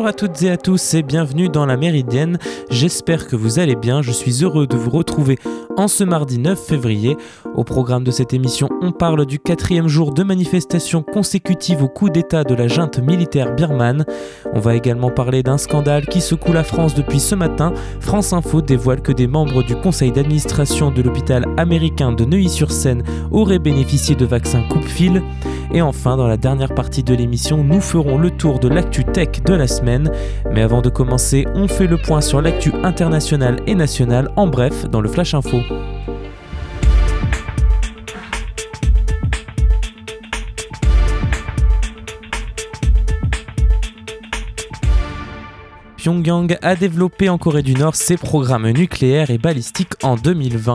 Bonjour 0.00 0.08
à 0.08 0.14
toutes 0.14 0.40
et 0.40 0.48
à 0.48 0.56
tous 0.56 0.94
et 0.94 1.02
bienvenue 1.02 1.50
dans 1.50 1.66
la 1.66 1.76
Méridienne. 1.76 2.38
J'espère 2.70 3.26
que 3.26 3.36
vous 3.36 3.58
allez 3.58 3.76
bien. 3.76 4.00
Je 4.00 4.12
suis 4.12 4.42
heureux 4.42 4.66
de 4.66 4.74
vous 4.74 4.88
retrouver 4.88 5.38
en 5.76 5.88
ce 5.88 6.04
mardi 6.04 6.38
9 6.38 6.58
février. 6.58 7.18
Au 7.54 7.64
programme 7.64 8.02
de 8.02 8.10
cette 8.10 8.32
émission, 8.32 8.70
on 8.80 8.92
parle 8.92 9.26
du 9.26 9.38
quatrième 9.38 9.88
jour 9.88 10.14
de 10.14 10.22
manifestation 10.22 11.02
consécutive 11.02 11.82
au 11.82 11.88
coup 11.88 12.08
d'état 12.08 12.44
de 12.44 12.54
la 12.54 12.66
junte 12.66 12.98
militaire 12.98 13.54
birmane. 13.54 14.06
On 14.54 14.60
va 14.60 14.74
également 14.74 15.10
parler 15.10 15.42
d'un 15.42 15.58
scandale 15.58 16.06
qui 16.06 16.22
secoue 16.22 16.52
la 16.52 16.64
France 16.64 16.94
depuis 16.94 17.20
ce 17.20 17.34
matin. 17.34 17.74
France 18.00 18.32
Info 18.32 18.62
dévoile 18.62 19.02
que 19.02 19.12
des 19.12 19.26
membres 19.26 19.62
du 19.62 19.76
conseil 19.76 20.12
d'administration 20.12 20.90
de 20.90 21.02
l'hôpital 21.02 21.44
américain 21.58 22.12
de 22.12 22.24
Neuilly-sur-Seine 22.24 23.02
auraient 23.30 23.58
bénéficié 23.58 24.16
de 24.16 24.24
vaccins 24.24 24.62
coupe-fil. 24.62 25.22
Et 25.72 25.82
enfin, 25.82 26.16
dans 26.16 26.26
la 26.26 26.36
dernière 26.36 26.74
partie 26.74 27.04
de 27.04 27.14
l'émission, 27.14 27.62
nous 27.62 27.80
ferons 27.80 28.18
le 28.18 28.30
tour 28.30 28.58
de 28.58 28.66
l'actu 28.66 29.04
tech 29.04 29.42
de 29.44 29.54
la 29.54 29.68
semaine. 29.68 29.89
Mais 30.52 30.62
avant 30.62 30.82
de 30.82 30.88
commencer, 30.88 31.46
on 31.54 31.68
fait 31.68 31.86
le 31.86 31.96
point 31.96 32.20
sur 32.20 32.40
l'actu 32.40 32.72
internationale 32.82 33.56
et 33.66 33.74
nationale 33.74 34.28
en 34.36 34.46
bref 34.46 34.88
dans 34.88 35.00
le 35.00 35.08
Flash 35.08 35.34
Info. 35.34 35.58
Pyongyang 46.00 46.56
a 46.62 46.76
développé 46.76 47.28
en 47.28 47.36
Corée 47.36 47.62
du 47.62 47.74
Nord 47.74 47.94
ses 47.94 48.16
programmes 48.16 48.70
nucléaires 48.70 49.28
et 49.28 49.36
balistiques 49.36 50.02
en 50.02 50.16
2020. 50.16 50.72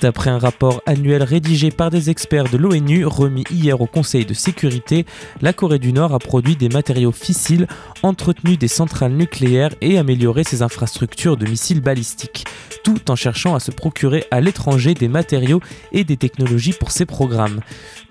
D'après 0.00 0.30
un 0.30 0.38
rapport 0.38 0.80
annuel 0.86 1.24
rédigé 1.24 1.72
par 1.72 1.90
des 1.90 2.08
experts 2.08 2.48
de 2.48 2.56
l'ONU 2.56 3.04
remis 3.04 3.42
hier 3.50 3.80
au 3.80 3.86
Conseil 3.86 4.24
de 4.24 4.32
sécurité, 4.32 5.06
la 5.40 5.52
Corée 5.52 5.80
du 5.80 5.92
Nord 5.92 6.14
a 6.14 6.20
produit 6.20 6.54
des 6.54 6.68
matériaux 6.68 7.10
fissiles, 7.10 7.66
entretenu 8.04 8.56
des 8.56 8.68
centrales 8.68 9.14
nucléaires 9.14 9.74
et 9.80 9.98
amélioré 9.98 10.44
ses 10.44 10.62
infrastructures 10.62 11.36
de 11.36 11.46
missiles 11.46 11.80
balistiques, 11.80 12.44
tout 12.84 13.10
en 13.10 13.16
cherchant 13.16 13.56
à 13.56 13.60
se 13.60 13.72
procurer 13.72 14.24
à 14.30 14.40
l'étranger 14.40 14.94
des 14.94 15.08
matériaux 15.08 15.60
et 15.90 16.04
des 16.04 16.16
technologies 16.16 16.74
pour 16.78 16.92
ses 16.92 17.06
programmes. 17.06 17.58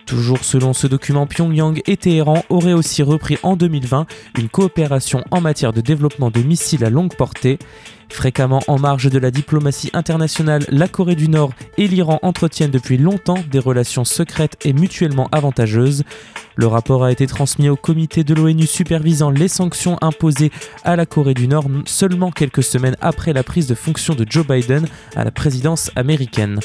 Toujours 0.09 0.43
selon 0.43 0.73
ce 0.73 0.87
document, 0.87 1.27
Pyongyang 1.27 1.83
et 1.85 1.95
Téhéran 1.95 2.43
auraient 2.49 2.73
aussi 2.73 3.03
repris 3.03 3.37
en 3.43 3.55
2020 3.55 4.07
une 4.39 4.49
coopération 4.49 5.23
en 5.29 5.39
matière 5.39 5.71
de 5.71 5.81
développement 5.81 6.31
de 6.31 6.41
missiles 6.41 6.83
à 6.83 6.89
longue 6.89 7.13
portée. 7.13 7.59
Fréquemment 8.11 8.61
en 8.67 8.77
marge 8.77 9.09
de 9.09 9.19
la 9.19 9.31
diplomatie 9.31 9.89
internationale, 9.93 10.65
la 10.69 10.87
Corée 10.87 11.15
du 11.15 11.29
Nord 11.29 11.51
et 11.77 11.87
l'Iran 11.87 12.19
entretiennent 12.21 12.71
depuis 12.71 12.97
longtemps 12.97 13.37
des 13.49 13.59
relations 13.59 14.03
secrètes 14.03 14.57
et 14.65 14.73
mutuellement 14.73 15.29
avantageuses. 15.31 16.03
Le 16.55 16.67
rapport 16.67 17.05
a 17.05 17.11
été 17.11 17.25
transmis 17.25 17.69
au 17.69 17.77
comité 17.77 18.25
de 18.25 18.33
l'ONU 18.33 18.67
supervisant 18.67 19.29
les 19.29 19.47
sanctions 19.47 19.97
imposées 20.01 20.51
à 20.83 20.97
la 20.97 21.05
Corée 21.05 21.33
du 21.33 21.47
Nord 21.47 21.69
seulement 21.85 22.31
quelques 22.31 22.63
semaines 22.63 22.97
après 22.99 23.31
la 23.31 23.43
prise 23.43 23.67
de 23.67 23.75
fonction 23.75 24.13
de 24.13 24.25
Joe 24.29 24.45
Biden 24.45 24.85
à 25.15 25.23
la 25.23 25.31
présidence 25.31 25.89
américaine. 25.95 26.59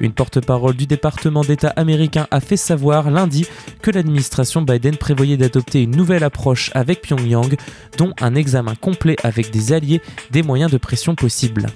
Une 0.00 0.12
porte-parole 0.12 0.76
du 0.76 0.86
département 0.86 1.42
d'État 1.42 1.72
américain 1.76 2.26
a 2.30 2.40
fait 2.40 2.56
savoir 2.56 3.10
lundi 3.10 3.46
que 3.82 3.90
l'administration 3.90 4.62
Biden 4.62 4.96
prévoyait 4.96 5.36
d'adopter 5.36 5.82
une 5.82 5.96
nouvelle 5.96 6.24
approche 6.24 6.70
avec 6.74 7.02
Pyongyang, 7.02 7.54
dont 7.98 8.12
un 8.20 8.34
examen 8.34 8.74
complet 8.74 9.16
avec 9.22 9.50
des 9.50 9.72
alliés 9.72 10.00
des 10.30 10.42
moyens 10.42 10.70
de 10.70 10.78
pression 10.80 11.14
possibles. 11.14 11.66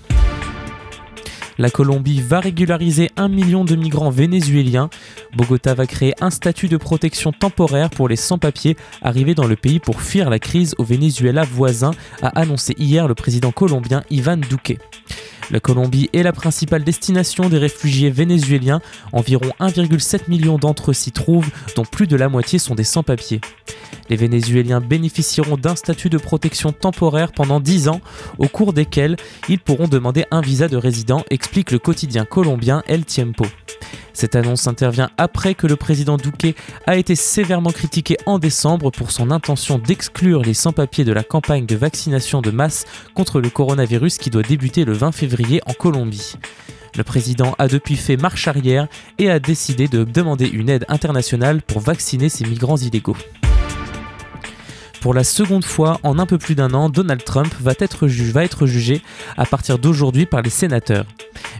La 1.57 1.71
Colombie 1.71 2.21
va 2.21 2.41
régulariser 2.41 3.11
un 3.17 3.29
million 3.29 3.65
de 3.65 3.77
migrants 3.77 4.11
vénézuéliens. 4.11 4.91
Bogota 5.37 5.75
va 5.75 5.87
créer 5.87 6.15
un 6.21 6.31
statut 6.31 6.69
de 6.69 6.77
protection 6.77 7.31
temporaire 7.31 7.91
pour 7.91 8.09
les 8.09 8.17
sans-papiers 8.17 8.77
arrivés 9.03 9.35
dans 9.35 9.47
le 9.47 9.55
pays 9.55 9.79
pour 9.79 10.03
fuir 10.03 10.31
la 10.31 10.41
crise 10.41 10.75
au 10.79 10.85
Venezuela 10.85 11.45
voisin, 11.45 11.93
a 12.23 12.41
annoncé 12.41 12.75
hier 12.77 13.07
le 13.07 13.15
président 13.15 13.53
colombien 13.53 14.03
Ivan 14.11 14.37
Duque. 14.37 14.79
La 15.51 15.61
Colombie 15.61 16.09
est 16.13 16.23
la 16.23 16.33
principale 16.33 16.85
destination 16.85 17.49
des 17.49 17.59
réfugiés 17.59 18.11
vénézuéliens. 18.11 18.81
Environ 19.13 19.51
1,7 19.61 20.29
million 20.29 20.59
d'entre 20.59 20.91
eux 20.91 20.95
s'y 20.95 21.13
trouvent, 21.13 21.51
dont 21.77 21.85
plus 21.85 22.07
de 22.07 22.17
la 22.17 22.29
moitié 22.29 22.59
sont 22.59 22.75
des 22.75 22.85
sans-papiers. 22.85 23.41
Les 24.09 24.17
Vénézuéliens 24.17 24.81
bénéficieront 24.81 25.57
d'un 25.57 25.77
statut 25.77 26.11
de 26.11 26.19
protection 26.19 26.73
temporaire 26.73 27.33
pendant 27.33 27.61
10 27.61 27.89
ans, 27.89 28.01
au 28.39 28.49
cours 28.49 28.73
desquels 28.73 29.17
ils 29.49 29.59
pourront 29.59 29.89
demander 29.89 30.25
un 30.31 30.41
visa 30.41 30.69
de 30.69 30.77
résident, 30.77 31.25
explique 31.31 31.71
le 31.71 31.79
quotidien 31.79 32.25
colombien 32.25 32.83
El 32.87 33.05
Tiempo. 33.05 33.47
Cette 34.15 34.37
annonce 34.37 34.69
intervient 34.69 35.11
après 35.19 35.55
que 35.55 35.67
le 35.67 35.75
président 35.75 36.17
Duque 36.17 36.57
a 36.87 36.97
été 36.97 37.17
sévèrement 37.17 37.73
critiqué 37.73 38.17
en 38.27 38.39
décembre 38.39 38.91
pour 38.91 39.11
son 39.11 39.33
intention 39.33 39.79
d'exclure 39.79 40.43
les 40.43 40.55
sans-papiers 40.55 41.05
de 41.05 41.13
la 41.13 41.25
campagne 41.25 41.67
de 41.67 41.75
vaccination 41.75 42.41
de 42.41 42.53
masse 42.53 42.87
contre 43.15 43.41
le 43.41 43.51
coronavirus 43.51 44.19
qui 44.19 44.31
doit 44.31 44.43
débuter 44.43 44.85
le 44.85 44.93
20 44.93 45.11
février 45.13 45.61
en 45.67 45.73
Colombie. 45.73 46.35
Le 46.97 47.03
président 47.03 47.57
a 47.59 47.67
depuis 47.67 47.97
fait 47.97 48.17
marche 48.17 48.47
arrière 48.47 48.87
et 49.19 49.31
a 49.31 49.41
décidé 49.41 49.89
de 49.89 50.05
demander 50.05 50.47
une 50.47 50.69
aide 50.69 50.85
internationale 50.89 51.61
pour 51.61 51.81
vacciner 51.81 52.29
ces 52.29 52.45
migrants 52.45 52.77
illégaux. 52.77 53.17
Pour 55.05 55.13
la 55.13 55.23
seconde 55.23 55.67
fois 55.67 56.01
en 56.03 56.19
un 56.19 56.25
peu 56.25 56.39
plus 56.39 56.55
d'un 56.55 56.73
an, 56.73 56.89
Donald 56.89 57.23
Trump 57.23 57.55
va 57.61 57.75
être, 57.79 58.07
jugé 58.07 59.03
à 59.37 59.45
partir 59.45 59.79
d'aujourd'hui 59.79 60.25
par 60.25 60.41
les 60.41 60.49
sénateurs. 60.49 61.05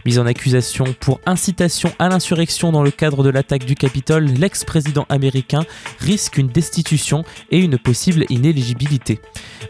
Mis 0.03 0.17
en 0.17 0.25
accusation 0.25 0.85
pour 0.99 1.19
incitation 1.27 1.91
à 1.99 2.09
l'insurrection 2.09 2.71
dans 2.71 2.81
le 2.81 2.89
cadre 2.89 3.23
de 3.23 3.29
l'attaque 3.29 3.65
du 3.65 3.75
Capitole, 3.75 4.25
l'ex-président 4.25 5.05
américain 5.09 5.63
risque 5.99 6.39
une 6.39 6.47
destitution 6.47 7.23
et 7.51 7.59
une 7.59 7.77
possible 7.77 8.25
inéligibilité. 8.29 9.19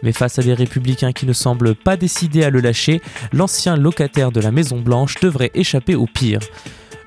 Mais 0.04 0.14
face 0.14 0.40
à 0.40 0.42
des 0.42 0.54
républicains 0.54 1.12
qui 1.12 1.26
ne 1.26 1.34
semblent 1.34 1.76
pas 1.76 1.98
décidés 1.98 2.46
à 2.46 2.52
le 2.52 2.62
lâcher, 2.62 3.02
l'ancien 3.34 3.76
locataire 3.76 4.32
de 4.32 4.40
la 4.40 4.52
Maison 4.52 4.80
Blanche 4.80 5.16
devrait 5.22 5.52
échapper 5.54 5.96
au 5.96 6.06
pire. 6.06 6.40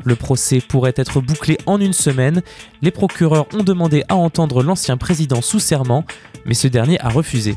Le 0.04 0.16
procès 0.16 0.60
pourrait 0.60 0.94
être 0.96 1.20
bouclé 1.20 1.58
en 1.66 1.80
une 1.80 1.92
semaine. 1.92 2.42
Les 2.82 2.90
procureurs 2.90 3.46
ont 3.52 3.62
demandé 3.62 4.04
à 4.08 4.16
entendre 4.16 4.62
l'ancien 4.62 4.96
président 4.96 5.42
sous 5.42 5.60
serment, 5.60 6.04
mais 6.44 6.54
ce 6.54 6.68
dernier 6.68 7.00
a 7.00 7.08
refusé. 7.08 7.56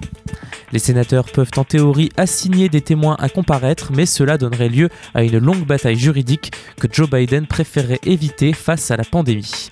Les 0.72 0.80
sénateurs 0.80 1.26
peuvent 1.26 1.52
en 1.58 1.64
théorie 1.64 2.12
assigner 2.18 2.70
des 2.70 2.82
témoins 2.82 3.18
à 3.20 3.30
comparaître, 3.30 3.92
mais 3.94 4.06
cela 4.06 4.38
donnerait 4.38 4.70
lieu 4.70 4.90
à 5.14 5.24
une 5.24 5.38
longue 5.38 5.66
bataille 5.66 5.98
juridique 5.98 6.52
que 6.80 6.88
Joe 6.92 7.10
Biden 7.10 7.46
préférerait 7.46 8.00
éviter 8.04 8.54
face 8.54 8.90
à 8.92 8.98
la 8.98 9.04
pandémie. 9.04 9.70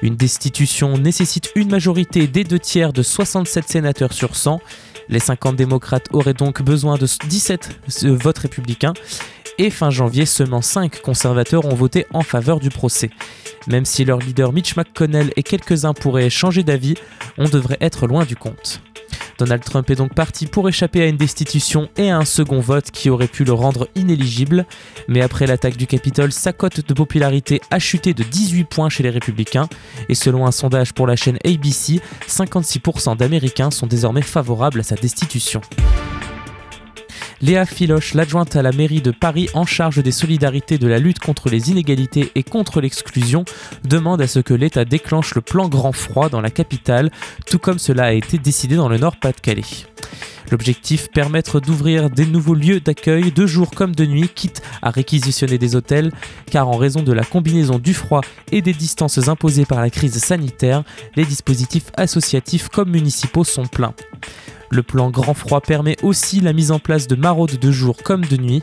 Une 0.00 0.14
destitution 0.14 0.96
nécessite 0.96 1.50
une 1.56 1.70
majorité 1.70 2.28
des 2.28 2.44
deux 2.44 2.60
tiers 2.60 2.92
de 2.92 3.02
67 3.02 3.68
sénateurs 3.68 4.12
sur 4.12 4.36
100. 4.36 4.60
Les 5.08 5.18
50 5.18 5.56
démocrates 5.56 6.06
auraient 6.12 6.34
donc 6.34 6.62
besoin 6.62 6.96
de 6.96 7.06
17 7.06 7.80
euh, 8.04 8.14
votes 8.14 8.38
républicains 8.38 8.92
et 9.58 9.70
fin 9.70 9.90
janvier, 9.90 10.26
seulement 10.26 10.62
5 10.62 11.02
conservateurs 11.02 11.66
ont 11.66 11.74
voté 11.74 12.06
en 12.12 12.22
faveur 12.22 12.60
du 12.60 12.70
procès. 12.70 13.10
Même 13.66 13.84
si 13.84 14.04
leur 14.04 14.18
leader 14.18 14.52
Mitch 14.52 14.76
McConnell 14.76 15.32
et 15.36 15.42
quelques-uns 15.42 15.92
pourraient 15.92 16.30
changer 16.30 16.62
d'avis, 16.62 16.94
on 17.36 17.48
devrait 17.48 17.78
être 17.80 18.06
loin 18.06 18.24
du 18.24 18.36
compte. 18.36 18.80
Donald 19.38 19.62
Trump 19.62 19.88
est 19.88 19.94
donc 19.94 20.14
parti 20.14 20.46
pour 20.46 20.68
échapper 20.68 21.02
à 21.02 21.06
une 21.06 21.16
destitution 21.16 21.88
et 21.96 22.10
à 22.10 22.18
un 22.18 22.24
second 22.24 22.58
vote 22.58 22.90
qui 22.90 23.08
aurait 23.08 23.28
pu 23.28 23.44
le 23.44 23.52
rendre 23.52 23.88
inéligible. 23.94 24.66
Mais 25.06 25.20
après 25.20 25.46
l'attaque 25.46 25.76
du 25.76 25.86
Capitole, 25.86 26.32
sa 26.32 26.52
cote 26.52 26.86
de 26.86 26.94
popularité 26.94 27.60
a 27.70 27.78
chuté 27.78 28.14
de 28.14 28.24
18 28.24 28.64
points 28.64 28.88
chez 28.88 29.04
les 29.04 29.10
républicains. 29.10 29.68
Et 30.08 30.14
selon 30.16 30.44
un 30.44 30.50
sondage 30.50 30.92
pour 30.92 31.06
la 31.06 31.14
chaîne 31.14 31.38
ABC, 31.44 32.00
56% 32.26 33.16
d'Américains 33.16 33.70
sont 33.70 33.86
désormais 33.86 34.22
favorables 34.22 34.80
à 34.80 34.84
sa 34.84 34.96
destitution. 34.96 35.60
Léa 37.40 37.66
Filoche, 37.66 38.14
l'adjointe 38.14 38.56
à 38.56 38.62
la 38.62 38.72
mairie 38.72 39.00
de 39.00 39.12
Paris 39.12 39.48
en 39.54 39.64
charge 39.64 40.02
des 40.02 40.10
solidarités 40.10 40.76
de 40.76 40.88
la 40.88 40.98
lutte 40.98 41.20
contre 41.20 41.48
les 41.48 41.70
inégalités 41.70 42.32
et 42.34 42.42
contre 42.42 42.80
l'exclusion, 42.80 43.44
demande 43.84 44.20
à 44.20 44.26
ce 44.26 44.40
que 44.40 44.54
l'État 44.54 44.84
déclenche 44.84 45.36
le 45.36 45.40
plan 45.40 45.68
grand 45.68 45.92
froid 45.92 46.28
dans 46.28 46.40
la 46.40 46.50
capitale, 46.50 47.12
tout 47.46 47.60
comme 47.60 47.78
cela 47.78 48.06
a 48.06 48.12
été 48.12 48.38
décidé 48.38 48.74
dans 48.74 48.88
le 48.88 48.98
Nord-Pas-de-Calais. 48.98 49.86
L'objectif, 50.50 51.10
permettre 51.10 51.60
d'ouvrir 51.60 52.10
des 52.10 52.26
nouveaux 52.26 52.54
lieux 52.54 52.80
d'accueil 52.80 53.30
de 53.30 53.46
jour 53.46 53.70
comme 53.70 53.94
de 53.94 54.04
nuit, 54.04 54.30
quitte 54.34 54.60
à 54.82 54.90
réquisitionner 54.90 55.58
des 55.58 55.76
hôtels, 55.76 56.10
car 56.50 56.68
en 56.68 56.76
raison 56.76 57.02
de 57.02 57.12
la 57.12 57.22
combinaison 57.22 57.78
du 57.78 57.94
froid 57.94 58.22
et 58.50 58.62
des 58.62 58.72
distances 58.72 59.28
imposées 59.28 59.66
par 59.66 59.80
la 59.80 59.90
crise 59.90 60.18
sanitaire, 60.18 60.82
les 61.14 61.24
dispositifs 61.24 61.92
associatifs 61.96 62.68
comme 62.68 62.90
municipaux 62.90 63.44
sont 63.44 63.66
pleins. 63.66 63.94
Le 64.70 64.82
plan 64.82 65.10
Grand 65.10 65.34
Froid 65.34 65.60
permet 65.60 65.96
aussi 66.02 66.40
la 66.40 66.52
mise 66.52 66.70
en 66.70 66.78
place 66.78 67.06
de 67.06 67.16
maraudes 67.16 67.58
de 67.58 67.70
jour 67.70 67.96
comme 68.02 68.24
de 68.24 68.36
nuit. 68.36 68.62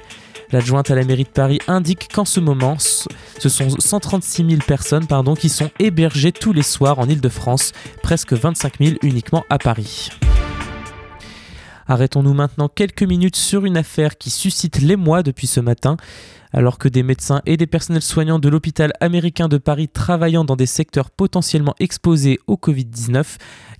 L'adjointe 0.51 0.91
à 0.91 0.95
la 0.95 1.03
mairie 1.03 1.23
de 1.23 1.29
Paris 1.29 1.59
indique 1.67 2.09
qu'en 2.13 2.25
ce 2.25 2.39
moment, 2.39 2.77
ce 2.79 3.49
sont 3.49 3.69
136 3.79 4.45
000 4.47 4.61
personnes 4.67 5.07
qui 5.37 5.49
sont 5.49 5.71
hébergées 5.79 6.31
tous 6.31 6.53
les 6.53 6.61
soirs 6.63 6.99
en 6.99 7.09
Ile-de-France, 7.09 7.71
presque 8.03 8.33
25 8.33 8.73
000 8.79 8.95
uniquement 9.01 9.43
à 9.49 9.57
Paris. 9.57 10.09
Arrêtons-nous 11.87 12.33
maintenant 12.33 12.67
quelques 12.67 13.03
minutes 13.03 13.35
sur 13.35 13.65
une 13.65 13.77
affaire 13.77 14.17
qui 14.17 14.29
suscite 14.29 14.81
l'émoi 14.81 15.23
depuis 15.23 15.47
ce 15.47 15.59
matin. 15.59 15.97
Alors 16.57 16.77
que 16.77 16.87
des 16.87 17.03
médecins 17.03 17.41
et 17.45 17.57
des 17.57 17.67
personnels 17.67 18.01
soignants 18.01 18.39
de 18.39 18.47
l'hôpital 18.47 18.93
américain 19.01 19.49
de 19.49 19.57
Paris 19.57 19.89
travaillant 19.89 20.45
dans 20.45 20.55
des 20.55 20.65
secteurs 20.65 21.11
potentiellement 21.11 21.75
exposés 21.81 22.39
au 22.47 22.55
Covid-19, 22.55 23.25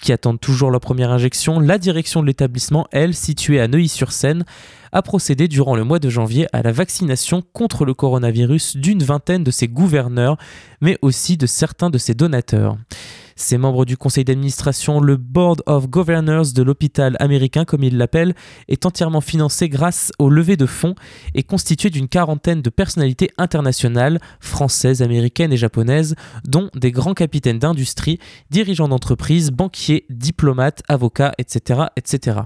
qui 0.02 0.12
attendent 0.12 0.42
toujours 0.42 0.72
leur 0.72 0.82
première 0.82 1.10
injection, 1.10 1.62
la 1.62 1.78
direction 1.78 2.22
de 2.22 2.28
l'établissement, 2.28 2.86
elle, 2.92 3.14
située 3.14 3.62
à 3.62 3.70
Neuilly-sur-Seine, 3.70 4.44
a 4.92 5.02
procédé 5.02 5.48
durant 5.48 5.78
le 5.78 5.86
mois 5.86 6.00
de 6.00 6.10
janvier 6.10 6.48
à 6.52 6.64
la 6.64 6.74
vaccination 6.74 7.42
contre 7.54 7.86
le 7.86 7.94
coronavirus 7.94 8.76
d'une 8.76 9.04
vingtaine 9.04 9.46
de 9.46 9.52
ses 9.52 9.70
gouverneurs, 9.70 10.36
mais 10.82 10.98
aussi 11.02 11.38
de 11.38 11.46
certains 11.46 11.90
de 11.90 11.98
ses 11.98 12.14
donateurs. 12.14 12.76
Ces 13.38 13.58
membres 13.58 13.84
du 13.84 13.98
conseil 13.98 14.24
d'administration, 14.24 15.02
le 15.02 15.18
Board 15.18 15.62
of 15.66 15.90
Governors 15.90 16.54
de 16.54 16.64
l'hôpital 16.64 17.18
américain, 17.20 17.66
comme 17.66 17.84
il 17.84 17.98
l'appelle, 17.98 18.34
est 18.70 18.86
entièrement 18.86 19.20
financé 19.20 19.68
grâce 19.68 20.14
au 20.20 20.30
levée 20.30 20.56
de 20.56 20.66
fonds 20.66 20.96
et 21.34 21.44
constitué 21.44 21.90
d'une 21.90 22.08
quarantaine 22.08 22.62
de 22.62 22.70
personnalités 22.70 23.32
internationales, 23.38 24.22
françaises, 24.40 25.02
américaines 25.02 25.52
et 25.52 25.58
japonaises, 25.58 26.16
dont 26.46 26.70
des 26.76 26.92
grands 26.92 27.14
capitaines 27.14 27.60
d'industrie, 27.60 28.20
dirigeants 28.52 28.88
d'entreprises, 28.88 29.52
banquiers, 29.52 30.06
diplomates, 30.10 30.82
avocats, 30.88 31.34
etc., 31.38 31.88
etc. 31.98 32.40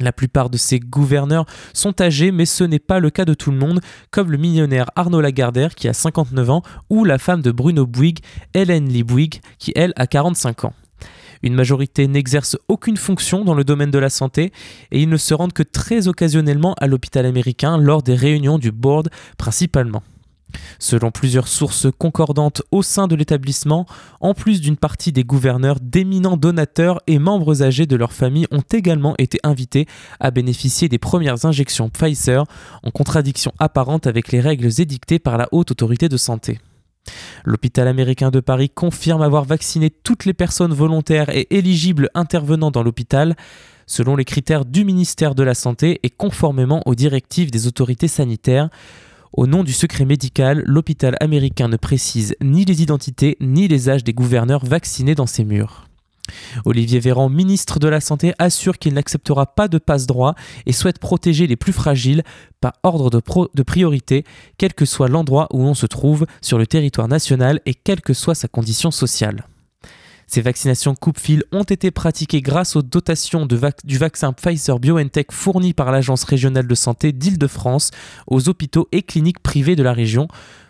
La 0.00 0.12
plupart 0.12 0.50
de 0.50 0.56
ces 0.56 0.80
gouverneurs 0.80 1.46
sont 1.74 2.00
âgés, 2.00 2.32
mais 2.32 2.46
ce 2.46 2.64
n'est 2.64 2.78
pas 2.78 2.98
le 2.98 3.10
cas 3.10 3.24
de 3.24 3.34
tout 3.34 3.50
le 3.50 3.58
monde, 3.58 3.80
comme 4.10 4.30
le 4.30 4.38
millionnaire 4.38 4.90
Arnaud 4.96 5.20
Lagardère 5.20 5.74
qui 5.74 5.88
a 5.88 5.92
59 5.92 6.50
ans, 6.50 6.62
ou 6.88 7.04
la 7.04 7.18
femme 7.18 7.42
de 7.42 7.50
Bruno 7.50 7.86
Bouygues, 7.86 8.20
Hélène 8.54 8.88
Lee 8.88 9.04
qui 9.58 9.72
elle 9.74 9.92
a 9.96 10.06
45 10.06 10.64
ans. 10.64 10.74
Une 11.42 11.54
majorité 11.54 12.06
n'exerce 12.06 12.56
aucune 12.68 12.96
fonction 12.96 13.44
dans 13.44 13.54
le 13.54 13.64
domaine 13.64 13.90
de 13.90 13.98
la 13.98 14.10
santé 14.10 14.52
et 14.92 15.02
ils 15.02 15.08
ne 15.08 15.16
se 15.16 15.34
rendent 15.34 15.52
que 15.52 15.64
très 15.64 16.06
occasionnellement 16.06 16.74
à 16.78 16.86
l'hôpital 16.86 17.26
américain 17.26 17.76
lors 17.76 18.02
des 18.02 18.14
réunions 18.14 18.58
du 18.58 18.70
board 18.70 19.10
principalement. 19.38 20.02
Selon 20.78 21.10
plusieurs 21.10 21.48
sources 21.48 21.86
concordantes 21.98 22.62
au 22.70 22.82
sein 22.82 23.06
de 23.06 23.14
l'établissement, 23.14 23.86
en 24.20 24.34
plus 24.34 24.60
d'une 24.60 24.76
partie 24.76 25.12
des 25.12 25.24
gouverneurs, 25.24 25.78
d'éminents 25.80 26.36
donateurs 26.36 27.00
et 27.06 27.18
membres 27.18 27.62
âgés 27.62 27.86
de 27.86 27.96
leur 27.96 28.12
famille 28.12 28.46
ont 28.50 28.64
également 28.72 29.14
été 29.18 29.38
invités 29.42 29.86
à 30.20 30.30
bénéficier 30.30 30.88
des 30.88 30.98
premières 30.98 31.44
injections 31.44 31.88
Pfizer, 31.88 32.44
en 32.82 32.90
contradiction 32.90 33.52
apparente 33.58 34.06
avec 34.06 34.32
les 34.32 34.40
règles 34.40 34.80
édictées 34.80 35.18
par 35.18 35.38
la 35.38 35.48
Haute 35.52 35.70
Autorité 35.70 36.08
de 36.08 36.16
Santé. 36.16 36.58
L'hôpital 37.44 37.88
américain 37.88 38.30
de 38.30 38.40
Paris 38.40 38.70
confirme 38.70 39.22
avoir 39.22 39.44
vacciné 39.44 39.90
toutes 39.90 40.24
les 40.24 40.34
personnes 40.34 40.72
volontaires 40.72 41.30
et 41.30 41.48
éligibles 41.50 42.10
intervenant 42.14 42.70
dans 42.70 42.82
l'hôpital, 42.82 43.36
selon 43.86 44.14
les 44.14 44.24
critères 44.24 44.64
du 44.64 44.84
ministère 44.84 45.34
de 45.34 45.42
la 45.42 45.54
Santé 45.54 45.98
et 46.02 46.10
conformément 46.10 46.82
aux 46.86 46.94
directives 46.94 47.50
des 47.50 47.66
autorités 47.66 48.08
sanitaires. 48.08 48.68
Au 49.34 49.46
nom 49.46 49.64
du 49.64 49.72
secret 49.72 50.04
médical, 50.04 50.62
l'hôpital 50.66 51.16
américain 51.20 51.68
ne 51.68 51.78
précise 51.78 52.36
ni 52.42 52.66
les 52.66 52.82
identités 52.82 53.38
ni 53.40 53.66
les 53.66 53.88
âges 53.88 54.04
des 54.04 54.12
gouverneurs 54.12 54.64
vaccinés 54.64 55.14
dans 55.14 55.26
ses 55.26 55.44
murs. 55.44 55.86
Olivier 56.66 57.00
Véran, 57.00 57.30
ministre 57.30 57.78
de 57.78 57.88
la 57.88 58.02
Santé, 58.02 58.34
assure 58.38 58.78
qu'il 58.78 58.92
n'acceptera 58.92 59.46
pas 59.46 59.68
de 59.68 59.78
passe-droit 59.78 60.34
et 60.66 60.72
souhaite 60.72 60.98
protéger 60.98 61.46
les 61.46 61.56
plus 61.56 61.72
fragiles 61.72 62.22
par 62.60 62.74
ordre 62.82 63.08
de, 63.08 63.22
de 63.54 63.62
priorité, 63.62 64.24
quel 64.58 64.74
que 64.74 64.84
soit 64.84 65.08
l'endroit 65.08 65.48
où 65.52 65.62
l'on 65.62 65.74
se 65.74 65.86
trouve 65.86 66.26
sur 66.42 66.58
le 66.58 66.66
territoire 66.66 67.08
national 67.08 67.60
et 67.64 67.72
quelle 67.72 68.02
que 68.02 68.12
soit 68.12 68.34
sa 68.34 68.48
condition 68.48 68.90
sociale. 68.90 69.46
Ces 70.26 70.40
vaccinations 70.40 70.94
coupe-fil 70.94 71.44
ont 71.52 71.62
été 71.62 71.90
pratiquées 71.90 72.40
grâce 72.40 72.76
aux 72.76 72.82
dotations 72.82 73.46
du 73.46 73.98
vaccin 73.98 74.32
Pfizer 74.32 74.78
BioNTech 74.78 75.32
fourni 75.32 75.72
par 75.74 75.92
l'Agence 75.92 76.24
régionale 76.24 76.66
de 76.66 76.74
santé 76.74 77.12
d'Île-de-France 77.12 77.90
aux 78.26 78.48
hôpitaux 78.48 78.88
et 78.92 79.02
cliniques 79.02 79.42
privés 79.42 79.76
de 79.76 79.82
la 79.82 79.92
région 79.92 80.28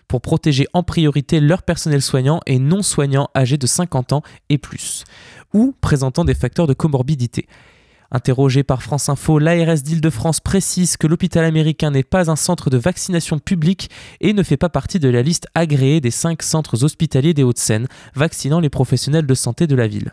pour 0.08 0.20
protéger 0.20 0.66
en 0.72 0.82
priorité 0.82 1.40
leur 1.40 1.62
personnel 1.62 2.02
soignant 2.02 2.40
et 2.44 2.58
non 2.58 2.82
soignant 2.82 3.31
âgés 3.34 3.56
de 3.56 3.66
50 3.66 4.12
ans 4.12 4.22
et 4.50 4.58
plus, 4.58 5.04
ou 5.55 5.75
présentant 5.81 6.25
des 6.25 6.34
facteurs 6.34 6.66
de 6.66 6.75
comorbidité. 6.75 7.46
Interrogé 8.14 8.62
par 8.62 8.82
France 8.82 9.09
Info, 9.09 9.38
l'ARS 9.38 9.82
d'Île-de-France 9.82 10.41
précise 10.41 10.99
que 10.99 11.06
l'hôpital 11.06 11.47
américain 11.47 11.91
n'est 11.91 12.03
pas 12.03 12.31
un 12.31 12.37
centre 12.37 12.69
de 12.69 12.76
vaccination 12.76 13.38
publique 13.38 13.88
et 14.20 14.35
ne 14.35 14.43
fait 14.43 14.59
pas 14.59 14.69
partie 14.69 14.99
de 14.99 15.09
la 15.09 15.23
liste 15.23 15.49
agréée 15.55 16.03
des 16.03 16.11
cinq 16.11 16.43
centres 16.43 16.85
hospitaliers 16.85 17.32
des 17.32 17.43
Hauts-de-Seine, 17.43 17.88
vaccinant 18.14 18.61
les 18.61 18.69
professionnels 18.69 19.26
de 19.26 19.35
santé 19.35 19.67
de 19.67 19.75
la 19.75 19.88
ville. 19.88 20.12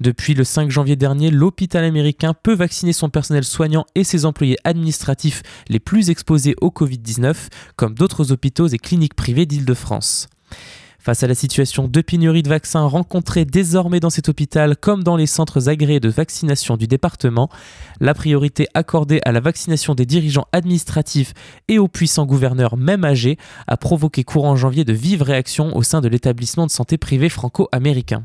Depuis 0.00 0.34
le 0.34 0.44
5 0.44 0.70
janvier 0.70 0.94
dernier, 0.94 1.32
l'hôpital 1.32 1.82
américain 1.82 2.32
peut 2.32 2.54
vacciner 2.54 2.92
son 2.92 3.10
personnel 3.10 3.42
soignant 3.42 3.84
et 3.96 4.04
ses 4.04 4.24
employés 4.24 4.56
administratifs 4.62 5.42
les 5.68 5.80
plus 5.80 6.10
exposés 6.10 6.54
au 6.60 6.68
Covid-19, 6.68 7.34
comme 7.74 7.94
d'autres 7.94 8.30
hôpitaux 8.30 8.68
et 8.68 8.78
cliniques 8.78 9.14
privées 9.14 9.46
d'Île-de-France. 9.46 10.28
Face 11.08 11.22
à 11.22 11.26
la 11.26 11.34
situation 11.34 11.88
de 11.88 12.00
pénurie 12.02 12.42
de 12.42 12.50
vaccins 12.50 12.84
rencontrée 12.84 13.46
désormais 13.46 13.98
dans 13.98 14.10
cet 14.10 14.28
hôpital 14.28 14.76
comme 14.76 15.02
dans 15.02 15.16
les 15.16 15.24
centres 15.24 15.70
agréés 15.70 16.00
de 16.00 16.10
vaccination 16.10 16.76
du 16.76 16.86
département, 16.86 17.48
la 17.98 18.12
priorité 18.12 18.66
accordée 18.74 19.18
à 19.24 19.32
la 19.32 19.40
vaccination 19.40 19.94
des 19.94 20.04
dirigeants 20.04 20.48
administratifs 20.52 21.32
et 21.68 21.78
aux 21.78 21.88
puissants 21.88 22.26
gouverneurs 22.26 22.76
même 22.76 23.06
âgés 23.06 23.38
a 23.66 23.78
provoqué 23.78 24.22
courant 24.22 24.54
janvier 24.54 24.84
de 24.84 24.92
vives 24.92 25.22
réactions 25.22 25.74
au 25.74 25.82
sein 25.82 26.02
de 26.02 26.08
l'établissement 26.08 26.66
de 26.66 26.70
santé 26.70 26.98
privé 26.98 27.30
franco-américain. 27.30 28.22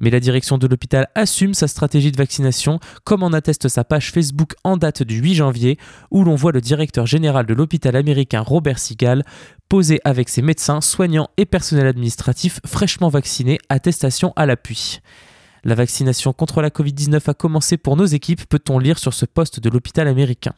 Mais 0.00 0.10
la 0.10 0.18
direction 0.18 0.58
de 0.58 0.66
l'hôpital 0.66 1.06
assume 1.14 1.54
sa 1.54 1.68
stratégie 1.68 2.10
de 2.10 2.18
vaccination, 2.18 2.80
comme 3.04 3.22
en 3.22 3.32
atteste 3.32 3.68
sa 3.68 3.84
page 3.84 4.10
Facebook 4.10 4.54
en 4.64 4.76
date 4.76 5.04
du 5.04 5.20
8 5.20 5.34
janvier, 5.36 5.78
où 6.10 6.24
l'on 6.24 6.34
voit 6.34 6.50
le 6.50 6.60
directeur 6.60 7.06
général 7.06 7.46
de 7.46 7.54
l'hôpital 7.54 7.94
américain 7.94 8.40
Robert 8.40 8.80
Sigal 8.80 9.22
posé 9.68 10.00
avec 10.04 10.28
ses 10.28 10.42
médecins, 10.42 10.80
soignants 10.80 11.28
et 11.36 11.46
personnel 11.46 11.86
administratif 11.86 12.60
fraîchement 12.64 13.08
vaccinés, 13.08 13.58
attestation 13.68 14.32
à 14.36 14.46
l'appui. 14.46 15.00
La 15.64 15.74
vaccination 15.74 16.32
contre 16.32 16.62
la 16.62 16.70
Covid-19 16.70 17.30
a 17.30 17.34
commencé 17.34 17.76
pour 17.76 17.96
nos 17.96 18.04
équipes, 18.04 18.48
peut-on 18.48 18.78
lire 18.78 18.98
sur 18.98 19.12
ce 19.12 19.26
poste 19.26 19.58
de 19.60 19.68
l'hôpital 19.68 20.06
américain. 20.06 20.54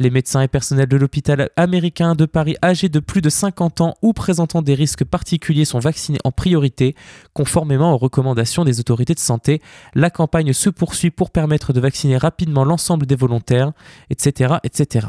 Les 0.00 0.10
médecins 0.10 0.40
et 0.40 0.48
personnels 0.48 0.88
de 0.88 0.96
l'hôpital 0.96 1.50
américain 1.56 2.16
de 2.16 2.26
Paris 2.26 2.56
âgés 2.64 2.88
de 2.88 2.98
plus 2.98 3.20
de 3.20 3.30
50 3.30 3.80
ans 3.80 3.94
ou 4.02 4.12
présentant 4.12 4.60
des 4.60 4.74
risques 4.74 5.04
particuliers 5.04 5.64
sont 5.64 5.78
vaccinés 5.78 6.18
en 6.24 6.32
priorité, 6.32 6.96
conformément 7.32 7.94
aux 7.94 7.98
recommandations 7.98 8.64
des 8.64 8.80
autorités 8.80 9.14
de 9.14 9.20
santé. 9.20 9.62
La 9.94 10.10
campagne 10.10 10.52
se 10.52 10.68
poursuit 10.68 11.12
pour 11.12 11.30
permettre 11.30 11.72
de 11.72 11.78
vacciner 11.78 12.16
rapidement 12.16 12.64
l'ensemble 12.64 13.06
des 13.06 13.14
volontaires, 13.14 13.70
etc. 14.10 14.54
etc. 14.64 15.06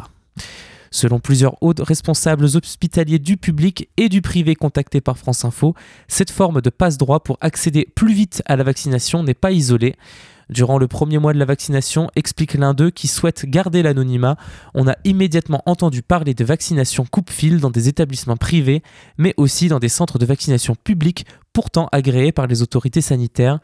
Selon 0.95 1.19
plusieurs 1.19 1.61
hauts 1.61 1.73
responsables 1.77 2.45
hospitaliers 2.45 3.19
du 3.19 3.35
public 3.35 3.89
et 3.97 4.07
du 4.07 4.21
privé 4.21 4.55
contactés 4.55 5.01
par 5.01 5.17
France 5.17 5.43
Info, 5.43 5.75
cette 6.07 6.31
forme 6.31 6.61
de 6.61 6.69
passe-droit 6.69 7.19
pour 7.19 7.37
accéder 7.41 7.85
plus 7.95 8.13
vite 8.13 8.41
à 8.45 8.55
la 8.55 8.63
vaccination 8.63 9.21
n'est 9.21 9.33
pas 9.33 9.51
isolée. 9.51 9.97
Durant 10.49 10.77
le 10.77 10.87
premier 10.87 11.17
mois 11.17 11.33
de 11.33 11.37
la 11.37 11.43
vaccination, 11.43 12.09
explique 12.15 12.53
l'un 12.53 12.73
d'eux 12.73 12.91
qui 12.91 13.09
souhaite 13.09 13.45
garder 13.45 13.83
l'anonymat, 13.83 14.37
on 14.73 14.87
a 14.87 14.95
immédiatement 15.03 15.61
entendu 15.65 16.01
parler 16.01 16.33
de 16.33 16.45
vaccination 16.45 17.05
coupe-fil 17.05 17.59
dans 17.59 17.71
des 17.71 17.89
établissements 17.89 18.37
privés, 18.37 18.81
mais 19.17 19.33
aussi 19.35 19.67
dans 19.67 19.79
des 19.79 19.89
centres 19.89 20.17
de 20.17 20.25
vaccination 20.25 20.75
publics 20.81 21.25
pourtant 21.51 21.89
agréés 21.91 22.31
par 22.31 22.47
les 22.47 22.61
autorités 22.61 23.01
sanitaires 23.01 23.59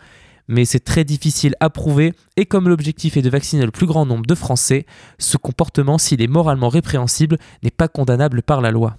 mais 0.52 0.66
c'est 0.66 0.82
très 0.82 1.06
difficile 1.06 1.56
à 1.60 1.70
prouver 1.70 2.14
et 2.36 2.46
comme 2.46 2.68
l'objectif 2.68 3.16
est 3.16 3.22
de 3.22 3.30
vacciner 3.30 3.66
le 3.66 3.72
plus 3.72 3.88
grand 3.88 4.06
nombre 4.06 4.26
de 4.26 4.36
Français, 4.36 4.86
ce 5.18 5.38
comportement, 5.38 5.98
s'il 5.98 6.22
est 6.22 6.28
moralement 6.28 6.70
répréhensible, 6.70 7.38
n'est 7.64 7.72
pas 7.72 7.88
condamnable 7.88 8.44
par 8.44 8.62
la 8.62 8.70
loi. 8.70 8.98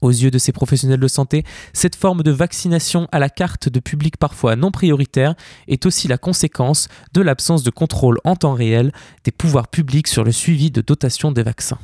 Aux 0.00 0.10
yeux 0.10 0.30
de 0.30 0.38
ces 0.38 0.52
professionnels 0.52 1.00
de 1.00 1.08
santé, 1.08 1.44
cette 1.72 1.96
forme 1.96 2.22
de 2.22 2.30
vaccination 2.30 3.08
à 3.10 3.18
la 3.18 3.28
carte 3.28 3.68
de 3.68 3.80
public 3.80 4.16
parfois 4.16 4.54
non 4.54 4.70
prioritaire 4.70 5.34
est 5.66 5.84
aussi 5.84 6.06
la 6.06 6.16
conséquence 6.16 6.88
de 7.12 7.20
l'absence 7.20 7.64
de 7.64 7.70
contrôle 7.70 8.18
en 8.22 8.36
temps 8.36 8.54
réel 8.54 8.92
des 9.24 9.32
pouvoirs 9.32 9.66
publics 9.66 10.06
sur 10.06 10.22
le 10.22 10.30
suivi 10.30 10.70
de 10.70 10.80
dotation 10.80 11.32
des 11.32 11.42
vaccins. 11.42 11.78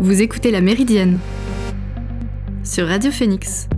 Vous 0.00 0.22
écoutez 0.22 0.52
La 0.52 0.60
Méridienne 0.60 1.18
sur 2.62 2.86
Radio 2.86 3.10
Phoenix. 3.10 3.68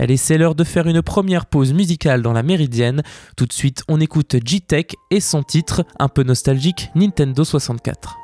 Allez, 0.00 0.16
c'est 0.16 0.38
l'heure 0.38 0.54
de 0.54 0.64
faire 0.64 0.86
une 0.86 1.02
première 1.02 1.44
pause 1.44 1.74
musicale 1.74 2.22
dans 2.22 2.32
la 2.32 2.42
Méridienne. 2.42 3.02
Tout 3.36 3.44
de 3.44 3.52
suite, 3.52 3.82
on 3.86 4.00
écoute 4.00 4.36
G-Tech 4.42 4.86
et 5.10 5.20
son 5.20 5.42
titre, 5.42 5.84
un 5.98 6.08
peu 6.08 6.22
nostalgique, 6.22 6.88
Nintendo 6.94 7.44
64. 7.44 8.19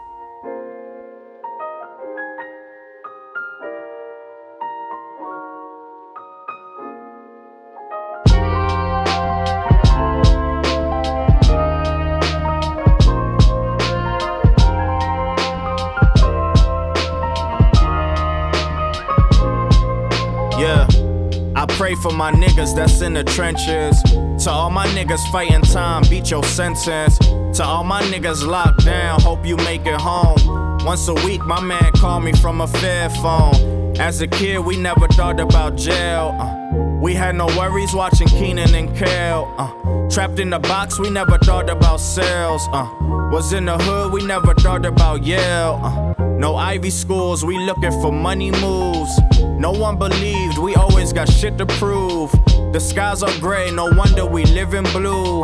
Pray 21.77 21.95
for 21.95 22.11
my 22.11 22.33
niggas 22.33 22.75
that's 22.75 23.03
in 23.03 23.13
the 23.13 23.23
trenches. 23.23 24.03
To 24.45 24.51
all 24.51 24.71
my 24.71 24.87
niggas 24.89 25.31
fighting 25.31 25.63
time, 25.63 26.03
beat 26.09 26.31
your 26.31 26.43
sentence. 26.43 27.19
To 27.19 27.63
all 27.63 27.85
my 27.85 28.03
niggas 28.05 28.47
locked 28.47 28.85
down, 28.85 29.21
hope 29.21 29.45
you 29.45 29.57
make 29.57 29.85
it 29.87 30.01
home. 30.01 30.39
Once 30.85 31.07
a 31.09 31.15
week, 31.15 31.45
my 31.45 31.61
man 31.61 31.93
called 31.93 32.25
me 32.25 32.33
from 32.33 32.63
a 32.63 32.67
fair 32.67 33.11
phone. 33.11 33.95
As 33.99 34.23
a 34.23 34.27
kid, 34.27 34.59
we 34.59 34.77
never 34.79 35.07
thought 35.09 35.39
about 35.39 35.77
jail. 35.77 36.35
Uh, 36.39 36.99
we 37.01 37.13
had 37.13 37.35
no 37.35 37.47
worries 37.47 37.93
watching 37.93 38.29
Keenan 38.29 38.75
and 38.75 38.97
Kel. 38.97 39.55
Uh, 39.59 40.09
trapped 40.09 40.39
in 40.39 40.51
the 40.51 40.59
box, 40.59 40.99
we 40.99 41.11
never 41.11 41.37
thought 41.39 41.69
about 41.69 42.01
sales. 42.01 42.67
Uh, 42.73 42.89
was 43.31 43.53
in 43.53 43.67
the 43.67 43.77
hood, 43.77 44.13
we 44.13 44.25
never 44.25 44.55
thought 44.55 44.87
about 44.87 45.25
Yale. 45.25 45.81
Uh, 45.83 46.15
no 46.39 46.57
Ivy 46.57 46.91
schools, 46.91 47.45
we 47.45 47.59
looking 47.59 47.93
for 48.01 48.13
money 48.13 48.51
moves. 48.51 49.19
No 49.67 49.73
one 49.73 49.99
believed, 49.99 50.59
we 50.59 50.77
always 50.77 51.13
got 51.13 51.29
shit 51.29 51.59
to 51.59 51.67
prove. 51.67 52.31
The 52.73 52.79
skies 52.79 53.25
are 53.25 53.37
gray, 53.41 53.73
no 53.73 53.87
wonder 53.87 54.25
we 54.25 54.45
live 54.45 54.75
in 54.75 54.85
blue. 54.85 55.43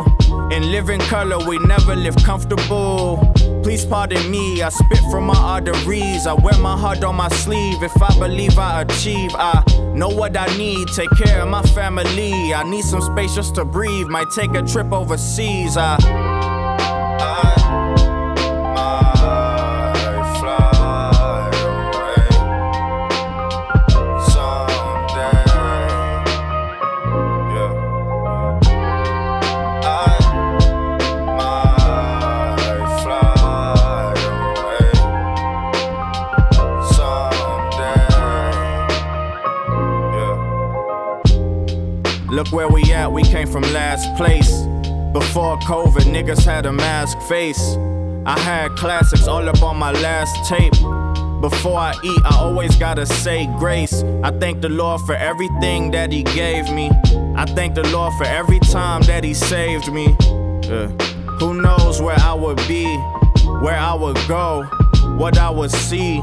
In 0.49 0.71
living 0.71 1.01
color, 1.01 1.45
we 1.45 1.57
never 1.59 1.93
live 1.93 2.15
comfortable. 2.23 3.17
Please 3.63 3.83
pardon 3.83 4.31
me, 4.31 4.61
I 4.61 4.69
spit 4.69 4.99
from 5.11 5.25
my 5.25 5.35
arteries. 5.35 6.25
I 6.25 6.35
wear 6.35 6.57
my 6.57 6.77
heart 6.77 7.03
on 7.03 7.17
my 7.17 7.27
sleeve. 7.27 7.83
If 7.83 8.01
I 8.01 8.17
believe 8.17 8.57
I 8.57 8.83
achieve, 8.83 9.31
I 9.35 9.61
know 9.93 10.07
what 10.07 10.37
I 10.37 10.45
need. 10.55 10.87
Take 10.95 11.09
care 11.17 11.41
of 11.41 11.49
my 11.49 11.63
family. 11.75 12.53
I 12.53 12.63
need 12.63 12.85
some 12.85 13.01
space 13.01 13.35
just 13.35 13.55
to 13.55 13.65
breathe. 13.65 14.07
Might 14.07 14.31
take 14.33 14.53
a 14.53 14.61
trip 14.61 14.93
overseas. 14.93 15.75
I 15.75 15.97
COVID, 45.63 46.03
niggas 46.03 46.45
had 46.45 46.65
a 46.65 46.73
mask 46.73 47.19
face. 47.21 47.77
I 48.25 48.37
had 48.39 48.75
classics 48.75 49.27
all 49.27 49.47
up 49.47 49.63
on 49.63 49.77
my 49.77 49.91
last 49.91 50.47
tape. 50.47 50.73
Before 51.41 51.77
I 51.77 51.93
eat, 52.03 52.21
I 52.25 52.37
always 52.37 52.75
gotta 52.75 53.05
say 53.05 53.47
grace. 53.59 54.03
I 54.23 54.31
thank 54.31 54.61
the 54.61 54.69
Lord 54.69 55.01
for 55.01 55.15
everything 55.15 55.91
that 55.91 56.11
He 56.11 56.23
gave 56.23 56.69
me. 56.71 56.89
I 57.35 57.45
thank 57.45 57.75
the 57.75 57.83
Lord 57.89 58.13
for 58.17 58.25
every 58.25 58.59
time 58.59 59.03
that 59.03 59.23
He 59.23 59.33
saved 59.33 59.91
me. 59.91 60.15
Who 61.39 61.61
knows 61.61 62.01
where 62.01 62.19
I 62.19 62.33
would 62.33 62.57
be, 62.67 62.85
where 63.61 63.77
I 63.77 63.93
would 63.93 64.19
go, 64.27 64.63
what 65.17 65.37
I 65.37 65.49
would 65.49 65.71
see. 65.71 66.21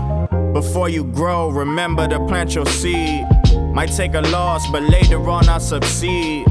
Before 0.53 0.89
you 0.89 1.05
grow, 1.05 1.49
remember 1.49 2.09
to 2.09 2.19
plant 2.27 2.55
your 2.55 2.67
seed. 2.67 3.27
Might 3.73 3.93
take 3.93 4.15
a 4.15 4.21
loss, 4.21 4.71
but 4.71 4.83
later 4.83 5.21
on 5.31 5.49
I 5.49 5.59
succeed. 5.59 6.47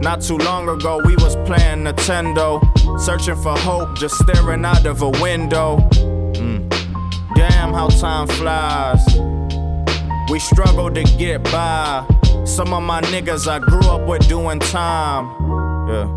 Not 0.00 0.22
too 0.22 0.38
long 0.38 0.66
ago, 0.68 0.98
we 1.04 1.14
was 1.16 1.36
playing 1.44 1.84
Nintendo, 1.84 2.58
searching 2.98 3.36
for 3.36 3.56
hope, 3.58 3.94
just 3.98 4.14
staring 4.16 4.64
out 4.64 4.86
of 4.86 5.02
a 5.02 5.10
window. 5.10 5.76
Mm. 6.32 6.70
Damn, 7.34 7.74
how 7.74 7.88
time 7.88 8.26
flies. 8.26 9.04
We 10.30 10.38
struggle 10.38 10.90
to 10.90 11.02
get 11.18 11.44
by. 11.44 12.06
Some 12.46 12.72
of 12.72 12.82
my 12.82 13.02
niggas 13.02 13.46
I 13.46 13.58
grew 13.58 13.86
up 13.90 14.08
with 14.08 14.26
doing 14.26 14.58
time. 14.58 15.26
Yeah, 15.88 16.08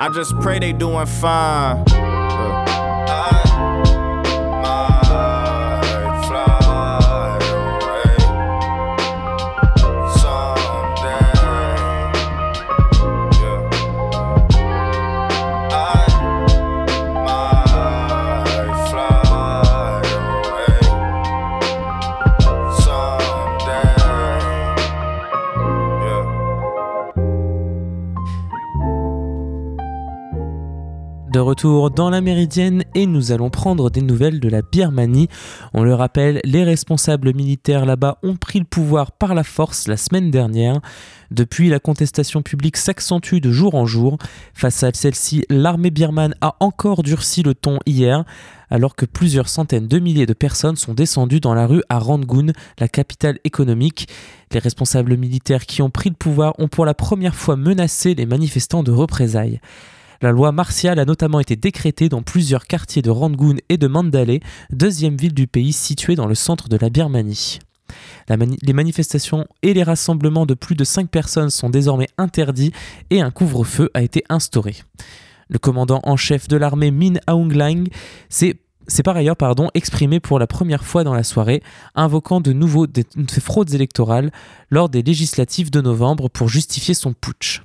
I 0.00 0.10
just 0.14 0.38
pray 0.40 0.58
they 0.58 0.72
doing 0.72 1.06
fine. 1.06 2.11
De 31.32 31.40
retour 31.40 31.90
dans 31.90 32.10
la 32.10 32.20
Méridienne 32.20 32.84
et 32.94 33.06
nous 33.06 33.32
allons 33.32 33.48
prendre 33.48 33.88
des 33.88 34.02
nouvelles 34.02 34.38
de 34.38 34.50
la 34.50 34.60
Birmanie. 34.60 35.28
On 35.72 35.82
le 35.82 35.94
rappelle, 35.94 36.42
les 36.44 36.62
responsables 36.62 37.34
militaires 37.34 37.86
là-bas 37.86 38.18
ont 38.22 38.36
pris 38.36 38.58
le 38.58 38.66
pouvoir 38.66 39.12
par 39.12 39.34
la 39.34 39.42
force 39.42 39.88
la 39.88 39.96
semaine 39.96 40.30
dernière. 40.30 40.82
Depuis, 41.30 41.70
la 41.70 41.78
contestation 41.78 42.42
publique 42.42 42.76
s'accentue 42.76 43.36
de 43.36 43.50
jour 43.50 43.76
en 43.76 43.86
jour. 43.86 44.18
Face 44.52 44.82
à 44.82 44.90
celle-ci, 44.92 45.46
l'armée 45.48 45.90
birmane 45.90 46.34
a 46.42 46.56
encore 46.60 47.02
durci 47.02 47.42
le 47.42 47.54
ton 47.54 47.78
hier, 47.86 48.24
alors 48.68 48.94
que 48.94 49.06
plusieurs 49.06 49.48
centaines 49.48 49.88
de 49.88 49.98
milliers 49.98 50.26
de 50.26 50.34
personnes 50.34 50.76
sont 50.76 50.92
descendues 50.92 51.40
dans 51.40 51.54
la 51.54 51.66
rue 51.66 51.82
à 51.88 51.98
Rangoon, 51.98 52.52
la 52.78 52.88
capitale 52.88 53.38
économique. 53.44 54.06
Les 54.52 54.58
responsables 54.58 55.16
militaires 55.16 55.64
qui 55.64 55.80
ont 55.80 55.88
pris 55.88 56.10
le 56.10 56.14
pouvoir 56.14 56.52
ont 56.58 56.68
pour 56.68 56.84
la 56.84 56.92
première 56.92 57.34
fois 57.34 57.56
menacé 57.56 58.14
les 58.14 58.26
manifestants 58.26 58.82
de 58.82 58.92
représailles. 58.92 59.60
La 60.22 60.30
loi 60.30 60.52
martiale 60.52 61.00
a 61.00 61.04
notamment 61.04 61.40
été 61.40 61.56
décrétée 61.56 62.08
dans 62.08 62.22
plusieurs 62.22 62.68
quartiers 62.68 63.02
de 63.02 63.10
Rangoon 63.10 63.56
et 63.68 63.76
de 63.76 63.88
Mandalay, 63.88 64.38
deuxième 64.70 65.16
ville 65.16 65.34
du 65.34 65.48
pays 65.48 65.72
située 65.72 66.14
dans 66.14 66.28
le 66.28 66.36
centre 66.36 66.68
de 66.68 66.76
la 66.76 66.90
Birmanie. 66.90 67.58
les 68.28 68.72
manifestations 68.72 69.48
et 69.62 69.74
les 69.74 69.82
rassemblements 69.82 70.46
de 70.46 70.54
plus 70.54 70.76
de 70.76 70.84
5 70.84 71.10
personnes 71.10 71.50
sont 71.50 71.70
désormais 71.70 72.06
interdits 72.18 72.72
et 73.10 73.20
un 73.20 73.32
couvre-feu 73.32 73.90
a 73.94 74.02
été 74.02 74.22
instauré. 74.28 74.76
Le 75.48 75.58
commandant 75.58 76.00
en 76.04 76.16
chef 76.16 76.46
de 76.46 76.56
l'armée 76.56 76.92
Min 76.92 77.14
Aung 77.26 77.52
Hlaing 77.52 77.88
s'est 78.28 78.54
par 79.02 79.16
ailleurs 79.16 79.36
pardon, 79.36 79.70
exprimé 79.74 80.20
pour 80.20 80.38
la 80.38 80.46
première 80.46 80.84
fois 80.84 81.02
dans 81.02 81.14
la 81.14 81.24
soirée, 81.24 81.64
invoquant 81.96 82.40
de 82.40 82.52
nouveau 82.52 82.86
des 82.86 83.04
fraudes 83.40 83.74
électorales 83.74 84.30
lors 84.70 84.88
des 84.88 85.02
législatives 85.02 85.72
de 85.72 85.80
novembre 85.80 86.28
pour 86.28 86.48
justifier 86.48 86.94
son 86.94 87.12
putsch. 87.12 87.62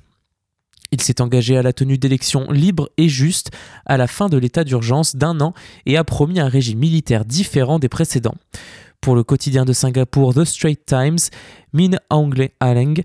Il 0.90 1.00
s'est 1.02 1.20
engagé 1.20 1.56
à 1.56 1.62
la 1.62 1.72
tenue 1.72 1.98
d'élections 1.98 2.50
libres 2.50 2.88
et 2.96 3.08
justes 3.08 3.50
à 3.84 3.96
la 3.96 4.06
fin 4.06 4.28
de 4.28 4.38
l'état 4.38 4.64
d'urgence 4.64 5.16
d'un 5.16 5.40
an 5.40 5.52
et 5.86 5.96
a 5.96 6.04
promis 6.04 6.40
un 6.40 6.48
régime 6.48 6.78
militaire 6.78 7.24
différent 7.24 7.78
des 7.78 7.88
précédents. 7.88 8.36
Pour 9.00 9.14
le 9.14 9.22
quotidien 9.22 9.64
de 9.64 9.72
Singapour 9.72 10.34
The 10.34 10.44
Straits 10.44 10.86
Times, 10.86 11.18
Min 11.72 11.98
Aung 12.10 12.34
Hlaing 12.60 13.02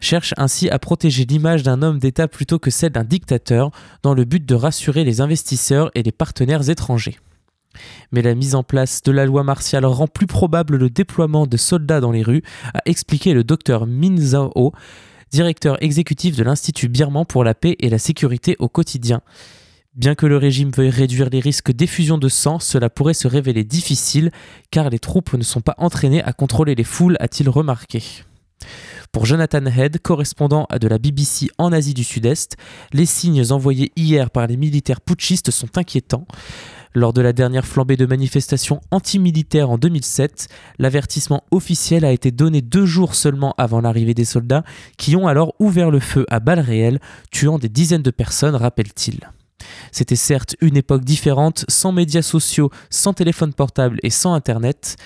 cherche 0.00 0.34
ainsi 0.36 0.68
à 0.68 0.78
protéger 0.78 1.24
l'image 1.24 1.62
d'un 1.62 1.82
homme 1.82 1.98
d'État 1.98 2.28
plutôt 2.28 2.58
que 2.58 2.70
celle 2.70 2.92
d'un 2.92 3.04
dictateur, 3.04 3.70
dans 4.02 4.14
le 4.14 4.24
but 4.24 4.44
de 4.44 4.54
rassurer 4.54 5.04
les 5.04 5.20
investisseurs 5.20 5.90
et 5.94 6.02
les 6.02 6.12
partenaires 6.12 6.68
étrangers. 6.68 7.18
Mais 8.12 8.22
la 8.22 8.34
mise 8.34 8.54
en 8.54 8.62
place 8.62 9.02
de 9.02 9.12
la 9.12 9.26
loi 9.26 9.42
martiale 9.42 9.84
rend 9.84 10.06
plus 10.06 10.26
probable 10.26 10.76
le 10.76 10.90
déploiement 10.90 11.46
de 11.46 11.56
soldats 11.56 12.00
dans 12.00 12.12
les 12.12 12.22
rues, 12.22 12.42
a 12.72 12.80
expliqué 12.84 13.34
le 13.34 13.44
docteur 13.44 13.86
Min 13.86 14.16
Zhao, 14.16 14.72
directeur 15.34 15.82
exécutif 15.82 16.36
de 16.36 16.44
l'Institut 16.44 16.88
birman 16.88 17.26
pour 17.26 17.42
la 17.42 17.54
paix 17.54 17.74
et 17.80 17.90
la 17.90 17.98
sécurité 17.98 18.54
au 18.60 18.68
quotidien. 18.68 19.20
Bien 19.96 20.14
que 20.14 20.26
le 20.26 20.36
régime 20.36 20.70
veuille 20.70 20.90
réduire 20.90 21.28
les 21.28 21.40
risques 21.40 21.72
d'effusion 21.72 22.18
de 22.18 22.28
sang, 22.28 22.60
cela 22.60 22.88
pourrait 22.88 23.14
se 23.14 23.26
révéler 23.26 23.64
difficile 23.64 24.30
car 24.70 24.90
les 24.90 25.00
troupes 25.00 25.32
ne 25.32 25.42
sont 25.42 25.60
pas 25.60 25.74
entraînées 25.78 26.22
à 26.22 26.32
contrôler 26.32 26.76
les 26.76 26.84
foules, 26.84 27.16
a-t-il 27.18 27.48
remarqué. 27.48 28.00
Pour 29.10 29.26
Jonathan 29.26 29.66
Head, 29.66 29.98
correspondant 29.98 30.68
de 30.80 30.86
la 30.86 30.98
BBC 30.98 31.48
en 31.58 31.72
Asie 31.72 31.94
du 31.94 32.04
Sud-Est, 32.04 32.56
les 32.92 33.06
signes 33.06 33.50
envoyés 33.50 33.90
hier 33.96 34.30
par 34.30 34.46
les 34.46 34.56
militaires 34.56 35.00
putschistes 35.00 35.50
sont 35.50 35.78
inquiétants. 35.78 36.28
Lors 36.96 37.12
de 37.12 37.20
la 37.20 37.32
dernière 37.32 37.66
flambée 37.66 37.96
de 37.96 38.06
manifestations 38.06 38.80
antimilitaires 38.92 39.68
en 39.68 39.78
2007, 39.78 40.46
l'avertissement 40.78 41.42
officiel 41.50 42.04
a 42.04 42.12
été 42.12 42.30
donné 42.30 42.62
deux 42.62 42.86
jours 42.86 43.16
seulement 43.16 43.52
avant 43.58 43.80
l'arrivée 43.80 44.14
des 44.14 44.24
soldats, 44.24 44.62
qui 44.96 45.16
ont 45.16 45.26
alors 45.26 45.54
ouvert 45.58 45.90
le 45.90 45.98
feu 45.98 46.24
à 46.30 46.38
balles 46.38 46.60
réelles, 46.60 47.00
tuant 47.32 47.58
des 47.58 47.68
dizaines 47.68 48.02
de 48.02 48.12
personnes, 48.12 48.54
rappelle-t-il. 48.54 49.28
C'était 49.90 50.14
certes 50.14 50.54
une 50.60 50.76
époque 50.76 51.04
différente, 51.04 51.64
sans 51.68 51.90
médias 51.90 52.22
sociaux, 52.22 52.70
sans 52.90 53.12
téléphone 53.12 53.54
portable 53.54 53.98
et 54.04 54.10
sans 54.10 54.34
Internet, 54.34 54.96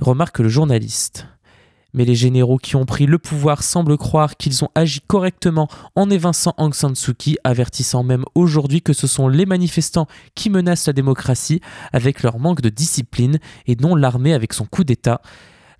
remarque 0.00 0.38
le 0.38 0.48
journaliste. 0.48 1.26
Mais 1.94 2.04
les 2.04 2.14
généraux 2.14 2.58
qui 2.58 2.76
ont 2.76 2.84
pris 2.84 3.06
le 3.06 3.18
pouvoir 3.18 3.62
semblent 3.62 3.96
croire 3.96 4.36
qu'ils 4.36 4.64
ont 4.64 4.68
agi 4.74 5.00
correctement 5.06 5.68
en 5.96 6.10
évinçant 6.10 6.54
Aung 6.58 6.74
San 6.74 6.94
Suu 6.94 7.14
Kyi, 7.14 7.38
avertissant 7.44 8.02
même 8.02 8.24
aujourd'hui 8.34 8.82
que 8.82 8.92
ce 8.92 9.06
sont 9.06 9.28
les 9.28 9.46
manifestants 9.46 10.06
qui 10.34 10.50
menacent 10.50 10.86
la 10.86 10.92
démocratie 10.92 11.60
avec 11.92 12.22
leur 12.22 12.38
manque 12.38 12.60
de 12.60 12.68
discipline 12.68 13.38
et 13.66 13.76
non 13.76 13.94
l'armée 13.94 14.34
avec 14.34 14.52
son 14.52 14.66
coup 14.66 14.84
d'État. 14.84 15.22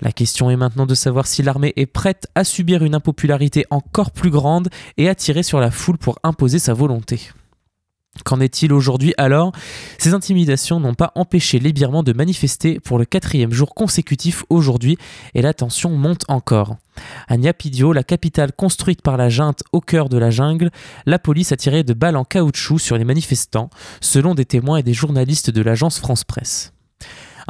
La 0.01 0.13
question 0.13 0.49
est 0.49 0.57
maintenant 0.57 0.87
de 0.87 0.95
savoir 0.95 1.27
si 1.27 1.43
l'armée 1.43 1.73
est 1.77 1.87
prête 1.87 2.29
à 2.35 2.45
subir 2.45 2.85
une 2.85 2.95
impopularité 2.95 3.67
encore 3.71 4.13
plus 4.13 4.31
grande 4.31 4.69
et 4.97 5.09
à 5.09 5.15
tirer 5.15 5.43
sur 5.43 5.61
la 5.61 5.71
foule 5.71 5.99
pour 5.99 6.19
imposer 6.23 6.59
sa 6.59 6.73
volonté. 6.73 7.31
Qu'en 8.25 8.41
est-il 8.41 8.73
aujourd'hui 8.73 9.15
alors? 9.19 9.53
Ces 9.99 10.15
intimidations 10.15 10.81
n'ont 10.81 10.95
pas 10.95 11.13
empêché 11.15 11.59
les 11.59 11.73
Birmans 11.73 12.03
de 12.03 12.13
manifester 12.13 12.81
pour 12.81 12.99
le 12.99 13.05
quatrième 13.05 13.53
jour 13.53 13.75
consécutif 13.75 14.45
aujourd'hui 14.51 14.99
et 15.35 15.43
la 15.43 15.55
tension 15.55 15.91
monte 15.91 16.25
encore. 16.29 16.77
À 17.29 17.37
Nyapidio, 17.37 17.93
la 17.93 18.03
capitale 18.03 18.53
construite 18.53 19.03
par 19.03 19.17
la 19.17 19.29
junte 19.29 19.63
au 19.73 19.81
cœur 19.81 20.09
de 20.09 20.19
la 20.19 20.31
jungle, 20.31 20.71
la 21.07 21.19
police 21.19 21.53
a 21.53 21.57
tiré 21.57 21.85
de 21.85 21.95
balles 21.95 22.17
en 22.17 22.25
caoutchouc 22.25 22.79
sur 22.79 22.99
les 22.99 23.05
manifestants, 23.05 23.71
selon 24.01 24.35
des 24.35 24.45
témoins 24.45 24.79
et 24.79 24.83
des 24.83 24.95
journalistes 24.95 25.51
de 25.51 25.63
l'agence 25.63 25.99
France 25.99 26.25
Presse. 26.25 26.73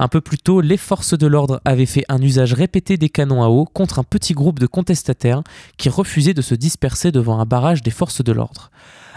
Un 0.01 0.07
peu 0.07 0.21
plus 0.21 0.39
tôt, 0.39 0.61
les 0.61 0.77
forces 0.77 1.19
de 1.19 1.27
l'ordre 1.27 1.61
avaient 1.65 1.85
fait 1.85 2.05
un 2.09 2.23
usage 2.23 2.55
répété 2.55 2.97
des 2.97 3.09
canons 3.09 3.43
à 3.43 3.49
eau 3.49 3.65
contre 3.65 3.99
un 3.99 4.05
petit 4.05 4.33
groupe 4.33 4.61
de 4.61 4.69
contestataires 4.69 5.43
qui 5.77 5.89
refusaient 5.89 6.35
de 6.35 6.41
se 6.41 6.55
disperser 6.55 7.11
devant 7.11 7.41
un 7.41 7.45
barrage 7.45 7.83
des 7.83 7.91
forces 7.91 8.23
de 8.23 8.31
l'ordre. 8.31 8.71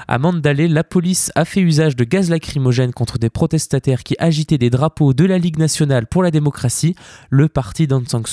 À 0.08 0.18
Mandalay, 0.18 0.68
la 0.68 0.84
police 0.84 1.32
a 1.36 1.46
fait 1.46 1.62
usage 1.62 1.96
de 1.96 2.04
gaz 2.04 2.32
lacrymogène 2.32 2.94
contre 2.94 3.20
des 3.20 3.30
protestataires 3.30 4.02
qui 4.02 4.16
agitaient 4.18 4.58
des 4.58 4.72
drapeaux 4.72 5.14
de 5.14 5.24
la 5.24 5.38
Ligue 5.38 5.60
nationale 5.60 6.08
pour 6.08 6.24
la 6.24 6.32
démocratie, 6.32 6.96
le 7.30 7.48
parti 7.48 7.86
d'Aung 7.86 8.08
San. 8.08 8.24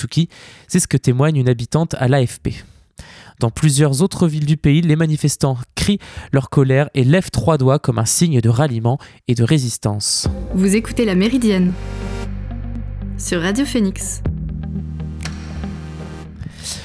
C'est 0.68 0.80
ce 0.80 0.88
que 0.88 0.96
témoigne 0.96 1.36
une 1.36 1.50
habitante 1.50 1.96
à 1.98 2.08
l'AFP. 2.08 2.64
Dans 3.40 3.50
plusieurs 3.50 4.00
autres 4.00 4.26
villes 4.26 4.46
du 4.46 4.56
pays, 4.56 4.80
les 4.80 4.96
manifestants 4.96 5.58
crient 5.74 6.00
leur 6.32 6.48
colère 6.48 6.88
et 6.94 7.04
lèvent 7.04 7.30
trois 7.30 7.58
doigts 7.58 7.78
comme 7.78 7.98
un 7.98 8.06
signe 8.06 8.40
de 8.40 8.48
ralliement 8.48 8.98
et 9.28 9.34
de 9.34 9.44
résistance. 9.44 10.28
Vous 10.54 10.74
écoutez 10.74 11.04
La 11.04 11.14
Méridienne 11.14 11.74
sur 13.18 13.42
Radio 13.42 13.64
Phoenix. 13.64 14.22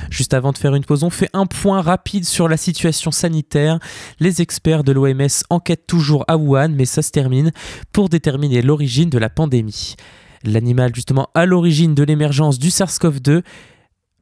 Juste 0.09 0.33
avant 0.33 0.51
de 0.51 0.57
faire 0.57 0.73
une 0.73 0.83
pause, 0.83 1.03
on 1.03 1.09
fait 1.09 1.29
un 1.33 1.45
point 1.45 1.81
rapide 1.81 2.25
sur 2.25 2.47
la 2.47 2.57
situation 2.57 3.11
sanitaire. 3.11 3.79
Les 4.19 4.41
experts 4.41 4.83
de 4.83 4.91
l'OMS 4.91 5.43
enquêtent 5.49 5.87
toujours 5.87 6.25
à 6.27 6.37
Wuhan, 6.37 6.69
mais 6.69 6.85
ça 6.85 7.01
se 7.01 7.11
termine 7.11 7.51
pour 7.91 8.09
déterminer 8.09 8.61
l'origine 8.61 9.09
de 9.09 9.17
la 9.17 9.29
pandémie. 9.29 9.95
L'animal 10.43 10.93
justement 10.93 11.29
à 11.35 11.45
l'origine 11.45 11.95
de 11.95 12.03
l'émergence 12.03 12.59
du 12.59 12.69
SARS-CoV-2, 12.69 13.43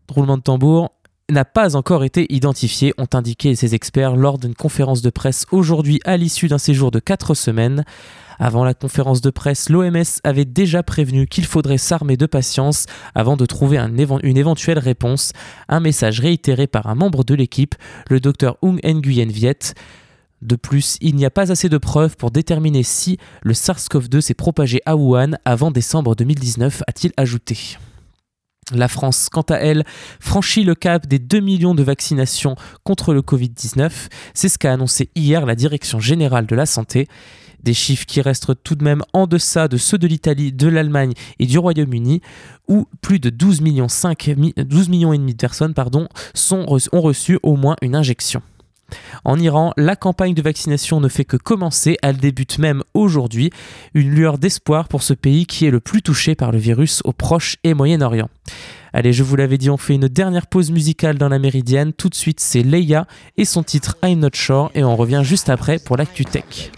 roulement 0.09 0.37
de 0.37 0.43
tambour, 0.43 0.91
n'a 1.31 1.45
pas 1.45 1.75
encore 1.75 2.03
été 2.03 2.31
identifié, 2.33 2.93
ont 2.97 3.07
indiqué 3.13 3.55
ces 3.55 3.73
experts 3.73 4.15
lors 4.15 4.37
d'une 4.37 4.53
conférence 4.53 5.01
de 5.01 5.09
presse 5.09 5.45
aujourd'hui 5.51 5.99
à 6.05 6.17
l'issue 6.17 6.47
d'un 6.47 6.57
séjour 6.57 6.91
de 6.91 6.99
4 6.99 7.33
semaines. 7.33 7.83
Avant 8.37 8.63
la 8.63 8.73
conférence 8.73 9.21
de 9.21 9.29
presse, 9.29 9.69
l'OMS 9.69 10.03
avait 10.23 10.45
déjà 10.45 10.83
prévenu 10.83 11.27
qu'il 11.27 11.45
faudrait 11.45 11.77
s'armer 11.77 12.17
de 12.17 12.25
patience 12.25 12.85
avant 13.15 13.37
de 13.37 13.45
trouver 13.45 13.77
une 13.77 14.37
éventuelle 14.37 14.79
réponse. 14.79 15.31
Un 15.69 15.79
message 15.79 16.19
réitéré 16.19 16.67
par 16.67 16.87
un 16.87 16.95
membre 16.95 17.23
de 17.23 17.35
l'équipe, 17.35 17.75
le 18.09 18.19
docteur 18.19 18.57
Ung 18.61 18.79
Nguyen 18.83 19.29
Viet. 19.29 19.73
De 20.41 20.55
plus, 20.55 20.97
il 21.01 21.15
n'y 21.15 21.25
a 21.25 21.29
pas 21.29 21.51
assez 21.51 21.69
de 21.69 21.77
preuves 21.77 22.17
pour 22.17 22.31
déterminer 22.31 22.81
si 22.81 23.19
le 23.43 23.53
SARS-CoV-2 23.53 24.21
s'est 24.21 24.33
propagé 24.33 24.81
à 24.87 24.95
Wuhan 24.95 25.37
avant 25.45 25.69
décembre 25.69 26.15
2019, 26.15 26.81
a-t-il 26.87 27.13
ajouté. 27.15 27.77
La 28.71 28.87
France, 28.87 29.29
quant 29.29 29.41
à 29.41 29.55
elle, 29.55 29.83
franchit 30.19 30.63
le 30.63 30.75
cap 30.75 31.07
des 31.07 31.19
2 31.19 31.39
millions 31.39 31.75
de 31.75 31.83
vaccinations 31.83 32.55
contre 32.83 33.13
le 33.13 33.21
Covid-19. 33.21 33.91
C'est 34.33 34.49
ce 34.49 34.57
qu'a 34.57 34.73
annoncé 34.73 35.09
hier 35.15 35.45
la 35.45 35.55
Direction 35.55 35.99
générale 35.99 36.45
de 36.45 36.55
la 36.55 36.65
santé. 36.65 37.07
Des 37.63 37.73
chiffres 37.73 38.05
qui 38.07 38.21
restent 38.21 38.51
tout 38.63 38.75
de 38.75 38.83
même 38.83 39.03
en 39.13 39.27
deçà 39.27 39.67
de 39.67 39.77
ceux 39.77 39.99
de 39.99 40.07
l'Italie, 40.07 40.51
de 40.51 40.67
l'Allemagne 40.67 41.13
et 41.37 41.45
du 41.45 41.59
Royaume-Uni, 41.59 42.21
où 42.67 42.87
plus 43.01 43.19
de 43.19 43.29
12 43.29 43.61
millions, 43.61 43.87
5, 43.87 44.31
12 44.57 44.89
millions 44.89 45.13
et 45.13 45.17
demi 45.19 45.33
de 45.33 45.37
personnes 45.37 45.75
ont 45.77 47.01
reçu 47.01 47.37
au 47.43 47.55
moins 47.55 47.75
une 47.83 47.95
injection. 47.95 48.41
En 49.23 49.39
Iran, 49.39 49.73
la 49.77 49.95
campagne 49.95 50.33
de 50.33 50.41
vaccination 50.41 50.99
ne 50.99 51.07
fait 51.07 51.25
que 51.25 51.37
commencer, 51.37 51.97
elle 52.01 52.17
débute 52.17 52.59
même 52.59 52.83
aujourd'hui, 52.93 53.49
une 53.93 54.09
lueur 54.09 54.37
d'espoir 54.37 54.87
pour 54.87 55.03
ce 55.03 55.13
pays 55.13 55.45
qui 55.45 55.65
est 55.65 55.71
le 55.71 55.79
plus 55.79 56.01
touché 56.01 56.35
par 56.35 56.51
le 56.51 56.57
virus 56.57 57.01
au 57.05 57.13
Proche 57.13 57.57
et 57.63 57.73
Moyen-Orient. 57.73 58.29
Allez, 58.93 59.13
je 59.13 59.23
vous 59.23 59.35
l'avais 59.35 59.57
dit, 59.57 59.69
on 59.69 59.77
fait 59.77 59.95
une 59.95 60.07
dernière 60.07 60.47
pause 60.47 60.71
musicale 60.71 61.17
dans 61.17 61.29
la 61.29 61.39
méridienne. 61.39 61.93
Tout 61.93 62.09
de 62.09 62.15
suite, 62.15 62.39
c'est 62.39 62.63
Leia 62.63 63.07
et 63.37 63.45
son 63.45 63.63
titre 63.63 63.97
I'm 64.03 64.19
Not 64.19 64.29
Sure 64.33 64.69
et 64.75 64.83
on 64.83 64.95
revient 64.95 65.21
juste 65.23 65.49
après 65.49 65.79
pour 65.79 65.95
l'actu 65.97 66.25
tech. 66.25 66.71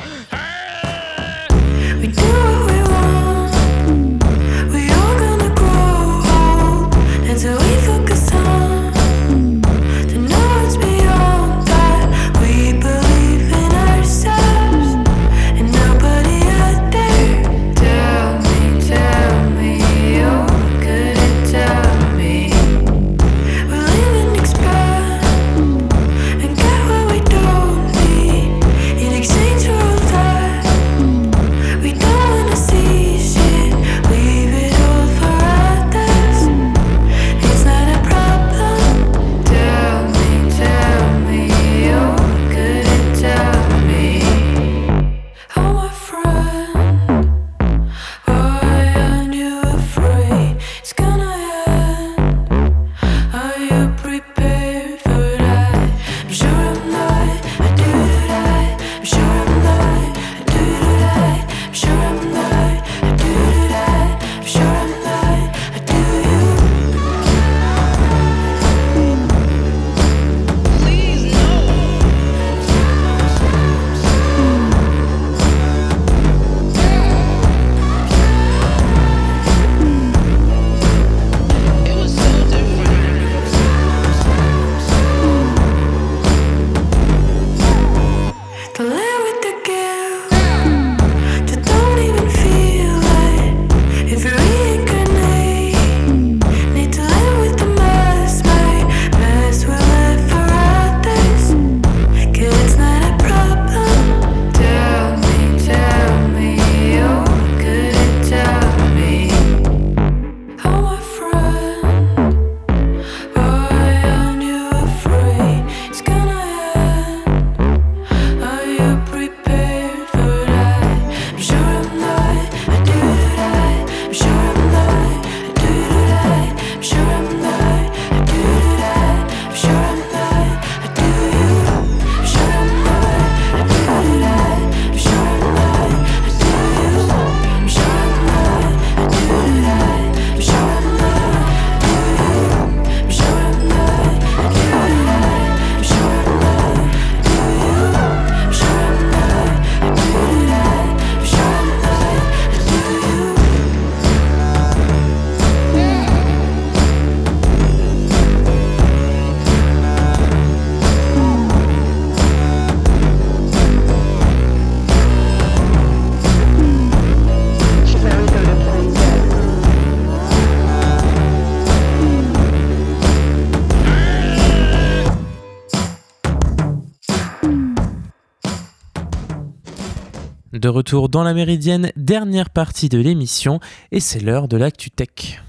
De 180.64 180.70
retour 180.70 181.10
dans 181.10 181.24
la 181.24 181.34
Méridienne, 181.34 181.92
dernière 181.98 182.50
partie 182.50 182.88
de 182.88 182.98
l'émission, 182.98 183.60
et 183.92 184.00
c'est 184.00 184.22
l'heure 184.22 184.48
de 184.48 184.56
l'actu 184.56 184.92
tech. 184.92 185.44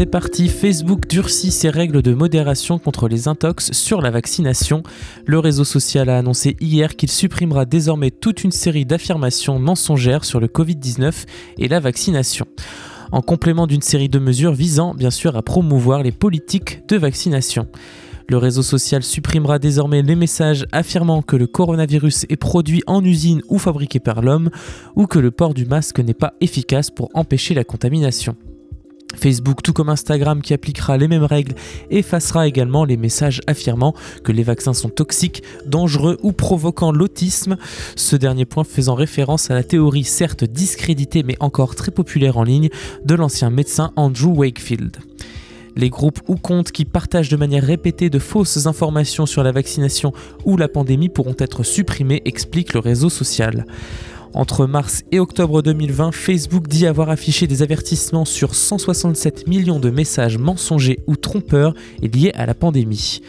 C'est 0.00 0.06
parti, 0.06 0.48
Facebook 0.48 1.06
durcit 1.06 1.50
ses 1.50 1.68
règles 1.68 2.00
de 2.00 2.14
modération 2.14 2.78
contre 2.78 3.06
les 3.06 3.28
intox 3.28 3.72
sur 3.72 4.00
la 4.00 4.10
vaccination. 4.10 4.82
Le 5.26 5.38
réseau 5.38 5.62
social 5.64 6.08
a 6.08 6.16
annoncé 6.16 6.56
hier 6.58 6.96
qu'il 6.96 7.10
supprimera 7.10 7.66
désormais 7.66 8.10
toute 8.10 8.42
une 8.42 8.50
série 8.50 8.86
d'affirmations 8.86 9.58
mensongères 9.58 10.24
sur 10.24 10.40
le 10.40 10.46
Covid-19 10.46 11.26
et 11.58 11.68
la 11.68 11.80
vaccination 11.80 12.46
en 13.12 13.20
complément 13.20 13.66
d'une 13.66 13.82
série 13.82 14.08
de 14.08 14.18
mesures 14.18 14.54
visant 14.54 14.94
bien 14.94 15.10
sûr 15.10 15.36
à 15.36 15.42
promouvoir 15.42 16.02
les 16.02 16.12
politiques 16.12 16.80
de 16.88 16.96
vaccination. 16.96 17.68
Le 18.26 18.38
réseau 18.38 18.62
social 18.62 19.02
supprimera 19.02 19.58
désormais 19.58 20.00
les 20.00 20.16
messages 20.16 20.64
affirmant 20.72 21.20
que 21.20 21.36
le 21.36 21.46
coronavirus 21.46 22.24
est 22.30 22.36
produit 22.36 22.82
en 22.86 23.04
usine 23.04 23.42
ou 23.50 23.58
fabriqué 23.58 24.00
par 24.00 24.22
l'homme, 24.22 24.48
ou 24.96 25.06
que 25.06 25.18
le 25.18 25.30
port 25.30 25.52
du 25.52 25.66
masque 25.66 26.00
n'est 26.00 26.14
pas 26.14 26.32
efficace 26.40 26.90
pour 26.90 27.10
empêcher 27.12 27.52
la 27.52 27.64
contamination. 27.64 28.34
Facebook, 29.16 29.62
tout 29.62 29.72
comme 29.72 29.88
Instagram 29.88 30.40
qui 30.42 30.54
appliquera 30.54 30.96
les 30.96 31.08
mêmes 31.08 31.24
règles, 31.24 31.54
effacera 31.90 32.46
également 32.46 32.84
les 32.84 32.96
messages 32.96 33.40
affirmant 33.46 33.94
que 34.24 34.32
les 34.32 34.42
vaccins 34.42 34.74
sont 34.74 34.88
toxiques, 34.88 35.42
dangereux 35.66 36.18
ou 36.22 36.32
provoquant 36.32 36.92
l'autisme, 36.92 37.56
ce 37.96 38.16
dernier 38.16 38.44
point 38.44 38.64
faisant 38.64 38.94
référence 38.94 39.50
à 39.50 39.54
la 39.54 39.62
théorie 39.62 40.04
certes 40.04 40.44
discréditée 40.44 41.22
mais 41.22 41.36
encore 41.40 41.74
très 41.74 41.90
populaire 41.90 42.38
en 42.38 42.44
ligne 42.44 42.70
de 43.04 43.14
l'ancien 43.14 43.50
médecin 43.50 43.92
Andrew 43.96 44.32
Wakefield. 44.36 44.96
Les 45.76 45.90
groupes 45.90 46.20
ou 46.28 46.36
comptes 46.36 46.72
qui 46.72 46.84
partagent 46.84 47.28
de 47.28 47.36
manière 47.36 47.62
répétée 47.62 48.10
de 48.10 48.18
fausses 48.18 48.66
informations 48.66 49.26
sur 49.26 49.42
la 49.42 49.52
vaccination 49.52 50.12
ou 50.44 50.56
la 50.56 50.68
pandémie 50.68 51.08
pourront 51.08 51.36
être 51.38 51.62
supprimés, 51.62 52.22
explique 52.24 52.74
le 52.74 52.80
réseau 52.80 53.08
social. 53.08 53.64
Entre 54.32 54.66
mars 54.66 55.02
et 55.10 55.18
octobre 55.18 55.60
2020, 55.60 56.12
Facebook 56.12 56.68
dit 56.68 56.86
avoir 56.86 57.10
affiché 57.10 57.48
des 57.48 57.62
avertissements 57.62 58.24
sur 58.24 58.54
167 58.54 59.48
millions 59.48 59.80
de 59.80 59.90
messages 59.90 60.38
mensongers 60.38 61.00
ou 61.08 61.16
trompeurs 61.16 61.74
liés 62.00 62.30
à 62.36 62.46
la 62.46 62.54
pandémie. 62.54 63.22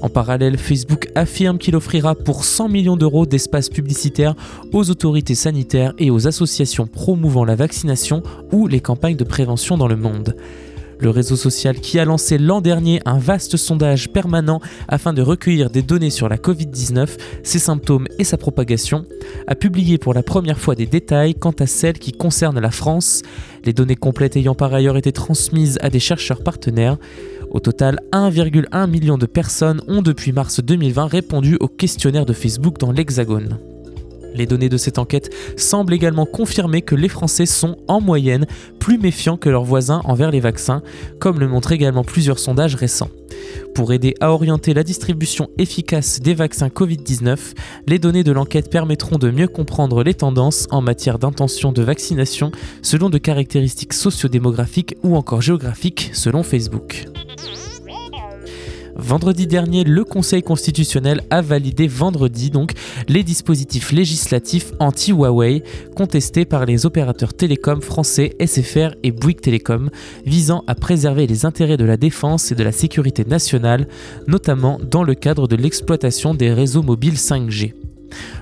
En 0.00 0.08
parallèle, 0.08 0.56
Facebook 0.56 1.08
affirme 1.14 1.58
qu'il 1.58 1.76
offrira 1.76 2.14
pour 2.14 2.44
100 2.44 2.70
millions 2.70 2.96
d'euros 2.96 3.26
d'espace 3.26 3.68
publicitaire 3.68 4.34
aux 4.72 4.88
autorités 4.88 5.34
sanitaires 5.34 5.92
et 5.98 6.10
aux 6.10 6.26
associations 6.26 6.86
promouvant 6.86 7.44
la 7.44 7.56
vaccination 7.56 8.22
ou 8.50 8.68
les 8.68 8.80
campagnes 8.80 9.16
de 9.16 9.24
prévention 9.24 9.76
dans 9.76 9.88
le 9.88 9.96
monde. 9.96 10.34
Le 11.00 11.10
réseau 11.10 11.36
social 11.36 11.78
qui 11.78 11.98
a 11.98 12.04
lancé 12.04 12.38
l'an 12.38 12.60
dernier 12.60 13.00
un 13.04 13.18
vaste 13.18 13.56
sondage 13.56 14.08
permanent 14.08 14.60
afin 14.88 15.12
de 15.12 15.22
recueillir 15.22 15.70
des 15.70 15.82
données 15.82 16.10
sur 16.10 16.28
la 16.28 16.36
Covid-19, 16.36 17.08
ses 17.44 17.58
symptômes 17.58 18.08
et 18.18 18.24
sa 18.24 18.36
propagation, 18.36 19.06
a 19.46 19.54
publié 19.54 19.98
pour 19.98 20.12
la 20.12 20.24
première 20.24 20.58
fois 20.58 20.74
des 20.74 20.86
détails 20.86 21.34
quant 21.34 21.54
à 21.58 21.66
celles 21.66 21.98
qui 21.98 22.12
concernent 22.12 22.60
la 22.60 22.72
France, 22.72 23.22
les 23.64 23.72
données 23.72 23.96
complètes 23.96 24.36
ayant 24.36 24.54
par 24.54 24.74
ailleurs 24.74 24.96
été 24.96 25.12
transmises 25.12 25.78
à 25.82 25.90
des 25.90 26.00
chercheurs 26.00 26.42
partenaires. 26.42 26.96
Au 27.50 27.60
total, 27.60 28.00
1,1 28.12 28.90
million 28.90 29.18
de 29.18 29.26
personnes 29.26 29.80
ont 29.86 30.02
depuis 30.02 30.32
mars 30.32 30.60
2020 30.60 31.06
répondu 31.06 31.56
au 31.60 31.68
questionnaire 31.68 32.26
de 32.26 32.32
Facebook 32.32 32.78
dans 32.78 32.92
l'Hexagone. 32.92 33.58
Les 34.34 34.46
données 34.46 34.68
de 34.68 34.76
cette 34.76 34.98
enquête 34.98 35.30
semblent 35.56 35.94
également 35.94 36.26
confirmer 36.26 36.82
que 36.82 36.94
les 36.94 37.08
Français 37.08 37.46
sont, 37.46 37.76
en 37.88 38.00
moyenne, 38.00 38.46
plus 38.78 38.98
méfiants 38.98 39.36
que 39.36 39.48
leurs 39.48 39.64
voisins 39.64 40.00
envers 40.04 40.30
les 40.30 40.40
vaccins, 40.40 40.82
comme 41.18 41.40
le 41.40 41.48
montrent 41.48 41.72
également 41.72 42.04
plusieurs 42.04 42.38
sondages 42.38 42.74
récents. 42.74 43.10
Pour 43.74 43.92
aider 43.92 44.14
à 44.20 44.32
orienter 44.32 44.74
la 44.74 44.82
distribution 44.82 45.48
efficace 45.58 46.20
des 46.20 46.34
vaccins 46.34 46.68
Covid-19, 46.68 47.38
les 47.86 47.98
données 47.98 48.24
de 48.24 48.32
l'enquête 48.32 48.70
permettront 48.70 49.18
de 49.18 49.30
mieux 49.30 49.48
comprendre 49.48 50.02
les 50.02 50.14
tendances 50.14 50.66
en 50.70 50.80
matière 50.80 51.18
d'intention 51.18 51.72
de 51.72 51.82
vaccination 51.82 52.50
selon 52.82 53.10
de 53.10 53.18
caractéristiques 53.18 53.92
sociodémographiques 53.92 54.96
ou 55.02 55.16
encore 55.16 55.42
géographiques 55.42 56.10
selon 56.12 56.42
Facebook. 56.42 57.06
Vendredi 58.98 59.46
dernier, 59.46 59.84
le 59.84 60.02
Conseil 60.02 60.42
constitutionnel 60.42 61.22
a 61.30 61.40
validé 61.40 61.86
vendredi 61.86 62.50
donc 62.50 62.72
les 63.06 63.22
dispositifs 63.22 63.92
législatifs 63.92 64.72
anti-Huawei 64.80 65.62
contestés 65.94 66.44
par 66.44 66.66
les 66.66 66.84
opérateurs 66.84 67.32
télécoms 67.32 67.80
français 67.80 68.36
SFR 68.44 68.96
et 69.04 69.12
Bouygues 69.12 69.40
Télécom 69.40 69.90
visant 70.26 70.64
à 70.66 70.74
préserver 70.74 71.28
les 71.28 71.46
intérêts 71.46 71.76
de 71.76 71.84
la 71.84 71.96
défense 71.96 72.50
et 72.50 72.56
de 72.56 72.64
la 72.64 72.72
sécurité 72.72 73.24
nationale, 73.24 73.86
notamment 74.26 74.80
dans 74.82 75.04
le 75.04 75.14
cadre 75.14 75.46
de 75.46 75.54
l'exploitation 75.54 76.34
des 76.34 76.52
réseaux 76.52 76.82
mobiles 76.82 77.14
5G. 77.14 77.87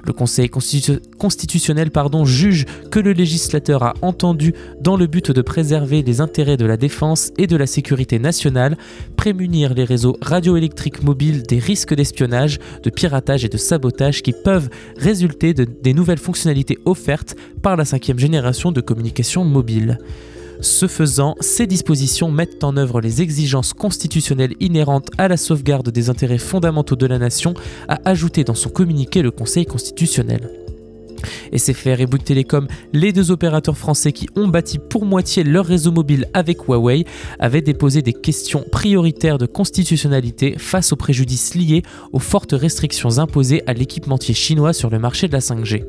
Le 0.05 0.13
Conseil 0.13 0.49
constitutionnel 0.49 1.91
juge 2.25 2.67
que 2.91 3.01
le 3.01 3.13
législateur 3.13 3.83
a 3.83 3.95
entendu, 4.03 4.55
dans 4.81 4.97
le 4.97 5.07
but 5.07 5.31
de 5.31 5.43
préserver 5.43 6.03
les 6.03 6.21
intérêts 6.21 6.57
de 6.57 6.67
la 6.67 6.77
défense 6.77 7.33
et 7.39 7.47
de 7.47 7.57
la 7.57 7.67
sécurité 7.67 8.19
nationale, 8.19 8.77
prémunir 9.17 9.75
les 9.75 9.85
réseaux 9.85 10.17
radioélectriques 10.21 11.03
mobiles 11.03 11.43
des 11.43 11.59
risques 11.59 11.95
d'espionnage, 11.95 12.59
de 12.83 12.91
piratage 12.91 13.45
et 13.45 13.49
de 13.49 13.57
sabotage 13.57 14.23
qui 14.23 14.33
peuvent 14.33 14.69
résulter 14.97 15.55
des 15.55 15.95
nouvelles 15.95 16.19
fonctionnalités 16.19 16.79
offertes 16.85 17.35
par 17.63 17.77
la 17.77 17.85
cinquième 17.85 18.19
génération 18.19 18.73
de 18.73 18.81
communication 18.81 19.45
mobile. 19.45 19.99
Ce 20.61 20.87
faisant, 20.87 21.35
ces 21.41 21.67
dispositions 21.67 22.31
mettent 22.31 22.65
en 22.65 22.77
œuvre 22.77 23.01
les 23.01 23.23
exigences 23.23 23.73
constitutionnelles 23.73 24.55
inhérentes 24.61 25.11
à 25.19 25.29
la 25.29 25.37
sauvegarde 25.37 25.91
des 25.91 26.11
intérêts 26.11 26.39
fondamentaux 26.39 26.97
de 26.97 27.07
la 27.07 27.19
nation, 27.19 27.55
a 27.89 27.99
ajouté 28.05 28.45
dans 28.45 28.55
son 28.55 28.71
communiqué 28.71 29.23
le 29.23 29.31
Conseil 29.31 29.67
constitutionnel. 29.67 30.51
SFR 31.57 32.01
et 32.01 32.07
Bouygues 32.07 32.25
Télécom, 32.25 32.67
les 32.93 33.13
deux 33.13 33.31
opérateurs 33.31 33.77
français 33.77 34.13
qui 34.13 34.29
ont 34.37 34.49
bâti 34.49 34.79
pour 34.79 35.05
moitié 35.05 35.45
leur 35.45 35.67
réseau 35.67 35.93
mobile 35.93 36.27
avec 36.35 36.69
Huawei, 36.69 37.05
avaient 37.39 37.63
déposé 37.63 38.03
des 38.03 38.13
questions 38.13 38.65
prioritaires 38.71 39.39
de 39.39 39.47
constitutionnalité 39.47 40.57
face 40.59 40.93
aux 40.93 40.97
préjudices 40.97 41.55
liés 41.55 41.83
aux 42.13 42.19
fortes 42.19 42.53
restrictions 42.53 43.19
imposées 43.19 43.63
à 43.67 43.73
l'équipementier 43.73 44.35
chinois 44.35 44.73
sur 44.73 44.91
le 44.91 44.99
marché 44.99 45.29
de 45.29 45.33
la 45.33 45.41
5G. 45.41 45.85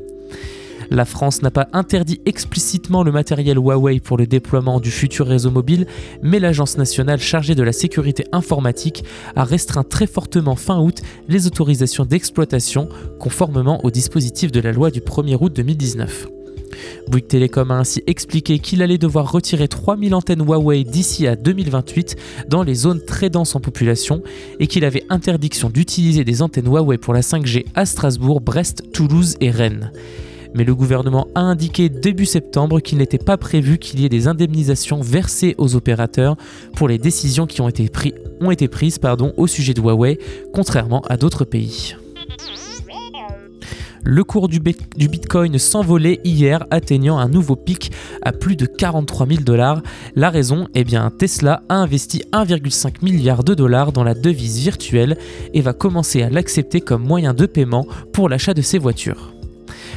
La 0.90 1.04
France 1.04 1.42
n'a 1.42 1.50
pas 1.50 1.68
interdit 1.74 2.20
explicitement 2.24 3.02
le 3.02 3.12
matériel 3.12 3.58
Huawei 3.58 4.00
pour 4.00 4.16
le 4.16 4.26
déploiement 4.26 4.80
du 4.80 4.90
futur 4.90 5.26
réseau 5.26 5.50
mobile, 5.50 5.86
mais 6.22 6.38
l'Agence 6.38 6.78
nationale 6.78 7.20
chargée 7.20 7.54
de 7.54 7.62
la 7.62 7.72
sécurité 7.72 8.24
informatique 8.32 9.04
a 9.36 9.44
restreint 9.44 9.84
très 9.84 10.06
fortement 10.06 10.56
fin 10.56 10.80
août 10.80 11.02
les 11.28 11.46
autorisations 11.46 12.06
d'exploitation 12.06 12.88
conformément 13.18 13.84
au 13.84 13.90
dispositif 13.90 14.50
de 14.50 14.60
la 14.60 14.72
loi 14.72 14.90
du 14.90 15.00
1er 15.00 15.36
août 15.38 15.52
2019. 15.54 16.28
Bouygues 17.08 17.28
Telecom 17.28 17.70
a 17.70 17.74
ainsi 17.74 18.02
expliqué 18.06 18.58
qu'il 18.58 18.82
allait 18.82 18.98
devoir 18.98 19.30
retirer 19.30 19.68
3000 19.68 20.14
antennes 20.14 20.42
Huawei 20.42 20.84
d'ici 20.84 21.26
à 21.26 21.36
2028 21.36 22.16
dans 22.48 22.62
les 22.62 22.74
zones 22.74 23.04
très 23.04 23.28
denses 23.30 23.54
en 23.56 23.60
population 23.60 24.22
et 24.58 24.66
qu'il 24.66 24.84
avait 24.84 25.04
interdiction 25.10 25.68
d'utiliser 25.68 26.24
des 26.24 26.40
antennes 26.40 26.66
Huawei 26.66 26.98
pour 26.98 27.12
la 27.12 27.20
5G 27.20 27.66
à 27.74 27.84
Strasbourg, 27.84 28.40
Brest, 28.40 28.84
Toulouse 28.92 29.36
et 29.40 29.50
Rennes 29.50 29.90
mais 30.54 30.64
le 30.64 30.74
gouvernement 30.74 31.28
a 31.34 31.40
indiqué 31.40 31.88
début 31.88 32.26
septembre 32.26 32.80
qu'il 32.80 32.98
n'était 32.98 33.18
pas 33.18 33.36
prévu 33.36 33.78
qu'il 33.78 34.00
y 34.00 34.04
ait 34.04 34.08
des 34.08 34.28
indemnisations 34.28 35.00
versées 35.00 35.54
aux 35.58 35.76
opérateurs 35.76 36.36
pour 36.74 36.88
les 36.88 36.98
décisions 36.98 37.46
qui 37.46 37.60
ont 37.60 37.68
été, 37.68 37.88
prises 38.68 38.98
au 39.36 39.46
sujet 39.46 39.74
de 39.74 39.80
Huawei, 39.80 40.18
contrairement 40.52 41.02
à 41.08 41.16
d'autres 41.16 41.44
pays. 41.44 41.94
Le 44.10 44.24
cours 44.24 44.48
du, 44.48 44.58
Bitcoin 44.58 45.58
s'envolait 45.58 46.20
hier, 46.24 46.64
atteignant 46.70 47.18
un 47.18 47.28
nouveau 47.28 47.56
pic 47.56 47.92
à 48.22 48.32
plus 48.32 48.56
de 48.56 48.64
43 48.64 49.26
000 49.26 49.40
dollars. 49.42 49.82
La 50.16 50.30
raison? 50.30 50.66
Eh 50.74 50.82
bien, 50.84 51.10
Tesla 51.10 51.62
a 51.68 51.74
investi 51.74 52.22
1,5 52.32 53.04
milliard 53.04 53.44
de 53.44 53.52
dollars 53.52 53.92
dans 53.92 54.04
la 54.04 54.14
devise 54.14 54.60
virtuelle 54.60 55.18
et 55.52 55.60
va 55.60 55.74
commencer 55.74 56.22
à 56.22 56.30
l'accepter 56.30 56.80
comme 56.80 57.04
moyen 57.04 57.34
de 57.34 57.44
paiement 57.44 57.86
pour 58.14 58.30
l'achat 58.30 58.54
de 58.54 58.62
ses 58.62 58.78
voitures. 58.78 59.37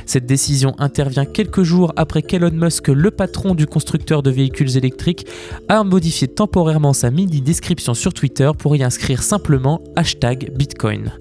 Cette 0.06 0.26
décision 0.26 0.76
intervient 0.78 1.26
quelques 1.26 1.64
jours 1.64 1.94
après 1.96 2.22
qu'Elon 2.22 2.52
Musk, 2.52 2.88
le 2.88 3.12
patron 3.12 3.56
du 3.56 3.68
constructeur 3.68 4.24
de 4.24 4.32
véhicules 4.32 4.78
électriques, 4.78 5.26
a 5.70 5.84
modifié 5.84 6.28
temporairement 6.28 6.94
sa 6.94 7.12
mini-description 7.12 7.94
sur 7.94 8.14
Twitter 8.14 8.52
pour 8.58 8.76
y 8.76 8.84
inscrire 8.84 9.24
simplement 9.24 9.82
hashtag 9.96 10.52
Bitcoin. 10.56 11.12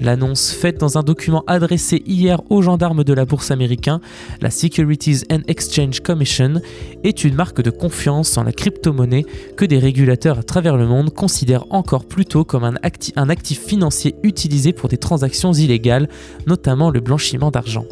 L'annonce 0.00 0.52
faite 0.52 0.80
dans 0.80 0.96
un 0.96 1.02
document 1.02 1.44
adressé 1.46 2.02
hier 2.06 2.40
aux 2.48 2.62
gendarmes 2.62 3.04
de 3.04 3.12
la 3.12 3.26
bourse 3.26 3.50
américaine, 3.50 4.00
la 4.40 4.48
Securities 4.48 5.24
and 5.30 5.40
Exchange 5.46 6.00
Commission, 6.00 6.62
est 7.04 7.22
une 7.22 7.34
marque 7.34 7.60
de 7.60 7.70
confiance 7.70 8.38
en 8.38 8.44
la 8.44 8.52
crypto-monnaie 8.52 9.26
que 9.58 9.66
des 9.66 9.78
régulateurs 9.78 10.38
à 10.38 10.42
travers 10.42 10.78
le 10.78 10.86
monde 10.86 11.12
considèrent 11.12 11.66
encore 11.68 12.06
plutôt 12.06 12.44
comme 12.44 12.64
un 12.64 13.28
actif 13.28 13.60
financier 13.60 14.14
utilisé 14.22 14.72
pour 14.72 14.88
des 14.88 14.96
transactions 14.96 15.52
illégales, 15.52 16.08
notamment 16.46 16.90
le 16.90 17.00
blanchiment 17.00 17.50
d'argent. 17.50 17.84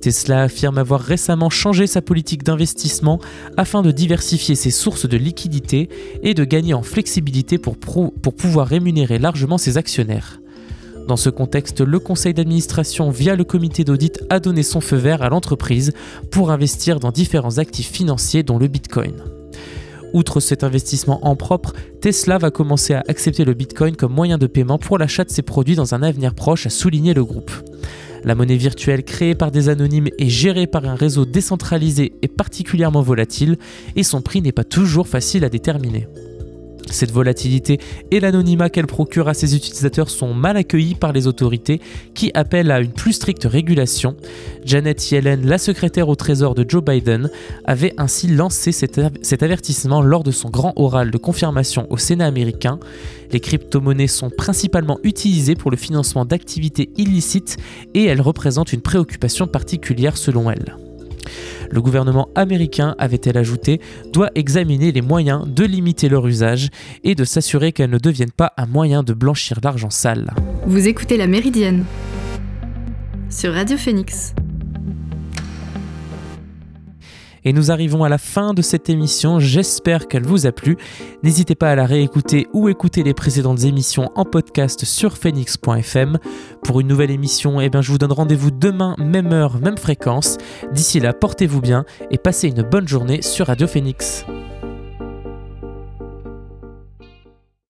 Tesla 0.00 0.42
affirme 0.42 0.78
avoir 0.78 1.00
récemment 1.00 1.50
changé 1.50 1.86
sa 1.86 2.02
politique 2.02 2.44
d'investissement 2.44 3.18
afin 3.56 3.82
de 3.82 3.90
diversifier 3.90 4.54
ses 4.54 4.70
sources 4.70 5.08
de 5.08 5.16
liquidité 5.16 5.88
et 6.22 6.34
de 6.34 6.44
gagner 6.44 6.74
en 6.74 6.82
flexibilité 6.82 7.58
pour, 7.58 7.76
pour 7.76 8.34
pouvoir 8.34 8.66
rémunérer 8.66 9.18
largement 9.18 9.58
ses 9.58 9.76
actionnaires. 9.76 10.40
Dans 11.08 11.16
ce 11.16 11.30
contexte, 11.30 11.80
le 11.80 11.98
conseil 11.98 12.34
d'administration, 12.34 13.08
via 13.08 13.34
le 13.34 13.44
comité 13.44 13.82
d'audit, 13.82 14.22
a 14.28 14.40
donné 14.40 14.62
son 14.62 14.82
feu 14.82 14.96
vert 14.96 15.22
à 15.22 15.30
l'entreprise 15.30 15.92
pour 16.30 16.50
investir 16.50 17.00
dans 17.00 17.10
différents 17.10 17.56
actifs 17.56 17.90
financiers 17.90 18.42
dont 18.42 18.58
le 18.58 18.68
Bitcoin. 18.68 19.14
Outre 20.12 20.40
cet 20.40 20.64
investissement 20.64 21.26
en 21.26 21.34
propre, 21.34 21.72
Tesla 22.02 22.36
va 22.36 22.50
commencer 22.50 22.92
à 22.92 23.04
accepter 23.08 23.44
le 23.44 23.54
Bitcoin 23.54 23.96
comme 23.96 24.12
moyen 24.12 24.36
de 24.36 24.46
paiement 24.46 24.78
pour 24.78 24.98
l'achat 24.98 25.24
de 25.24 25.30
ses 25.30 25.40
produits 25.40 25.76
dans 25.76 25.94
un 25.94 26.02
avenir 26.02 26.34
proche, 26.34 26.66
a 26.66 26.70
souligné 26.70 27.14
le 27.14 27.24
groupe. 27.24 27.52
La 28.24 28.34
monnaie 28.34 28.56
virtuelle 28.56 29.04
créée 29.04 29.34
par 29.34 29.50
des 29.50 29.68
anonymes 29.68 30.08
et 30.18 30.28
gérée 30.28 30.66
par 30.66 30.84
un 30.84 30.94
réseau 30.94 31.24
décentralisé 31.24 32.14
est 32.22 32.28
particulièrement 32.28 33.02
volatile 33.02 33.56
et 33.96 34.02
son 34.02 34.22
prix 34.22 34.42
n'est 34.42 34.52
pas 34.52 34.64
toujours 34.64 35.08
facile 35.08 35.44
à 35.44 35.48
déterminer. 35.48 36.06
Cette 36.90 37.12
volatilité 37.12 37.78
et 38.10 38.20
l'anonymat 38.20 38.70
qu'elle 38.70 38.86
procure 38.86 39.28
à 39.28 39.34
ses 39.34 39.54
utilisateurs 39.54 40.10
sont 40.10 40.34
mal 40.34 40.56
accueillis 40.56 40.94
par 40.94 41.12
les 41.12 41.26
autorités 41.26 41.80
qui 42.14 42.30
appellent 42.34 42.70
à 42.70 42.80
une 42.80 42.92
plus 42.92 43.12
stricte 43.12 43.44
régulation. 43.44 44.16
Janet 44.64 45.10
Yellen, 45.10 45.46
la 45.46 45.58
secrétaire 45.58 46.08
au 46.08 46.14
Trésor 46.14 46.54
de 46.54 46.64
Joe 46.68 46.82
Biden, 46.82 47.30
avait 47.64 47.94
ainsi 47.98 48.28
lancé 48.28 48.72
cet, 48.72 48.98
avertissement 49.42 50.02
lors 50.02 50.22
de 50.22 50.30
son 50.30 50.50
grand 50.50 50.72
oral 50.76 51.10
de 51.10 51.18
confirmation 51.18 51.86
au 51.90 51.96
Sénat 51.96 52.26
américain. 52.26 52.78
Les 53.32 53.40
crypto-monnaies 53.40 54.06
sont 54.06 54.30
principalement 54.30 54.98
utilisées 55.02 55.54
pour 55.54 55.70
le 55.70 55.76
financement 55.76 56.24
d'activités 56.24 56.90
illicites 56.96 57.58
et 57.94 58.04
elles 58.04 58.22
représentent 58.22 58.72
une 58.72 58.80
préoccupation 58.80 59.46
particulière 59.46 60.16
selon 60.16 60.50
elle. 60.50 60.87
Le 61.70 61.80
gouvernement 61.80 62.28
américain, 62.34 62.94
avait-elle 62.98 63.38
ajouté, 63.38 63.80
doit 64.12 64.30
examiner 64.34 64.92
les 64.92 65.02
moyens 65.02 65.46
de 65.46 65.64
limiter 65.64 66.08
leur 66.08 66.26
usage 66.26 66.68
et 67.04 67.14
de 67.14 67.24
s'assurer 67.24 67.72
qu'elles 67.72 67.90
ne 67.90 67.98
deviennent 67.98 68.30
pas 68.30 68.52
un 68.56 68.66
moyen 68.66 69.02
de 69.02 69.12
blanchir 69.12 69.58
l'argent 69.62 69.90
sale. 69.90 70.32
Vous 70.66 70.86
écoutez 70.88 71.16
La 71.16 71.26
Méridienne 71.26 71.84
sur 73.30 73.52
Radio 73.52 73.76
Phoenix. 73.76 74.34
Et 77.44 77.52
nous 77.52 77.70
arrivons 77.70 78.04
à 78.04 78.08
la 78.08 78.18
fin 78.18 78.54
de 78.54 78.62
cette 78.62 78.88
émission, 78.90 79.40
j'espère 79.40 80.08
qu'elle 80.08 80.24
vous 80.24 80.46
a 80.46 80.52
plu. 80.52 80.76
N'hésitez 81.22 81.54
pas 81.54 81.70
à 81.70 81.74
la 81.74 81.86
réécouter 81.86 82.46
ou 82.52 82.68
écouter 82.68 83.02
les 83.02 83.14
précédentes 83.14 83.64
émissions 83.64 84.10
en 84.14 84.24
podcast 84.24 84.84
sur 84.84 85.16
phoenix.fm. 85.16 86.18
Pour 86.64 86.80
une 86.80 86.88
nouvelle 86.88 87.10
émission, 87.10 87.60
eh 87.60 87.70
bien, 87.70 87.82
je 87.82 87.90
vous 87.90 87.98
donne 87.98 88.12
rendez-vous 88.12 88.50
demain, 88.50 88.94
même 88.98 89.32
heure, 89.32 89.58
même 89.60 89.78
fréquence. 89.78 90.36
D'ici 90.72 91.00
là, 91.00 91.12
portez-vous 91.12 91.60
bien 91.60 91.84
et 92.10 92.18
passez 92.18 92.48
une 92.48 92.62
bonne 92.62 92.88
journée 92.88 93.22
sur 93.22 93.46
Radio 93.46 93.66
Phoenix. 93.66 94.24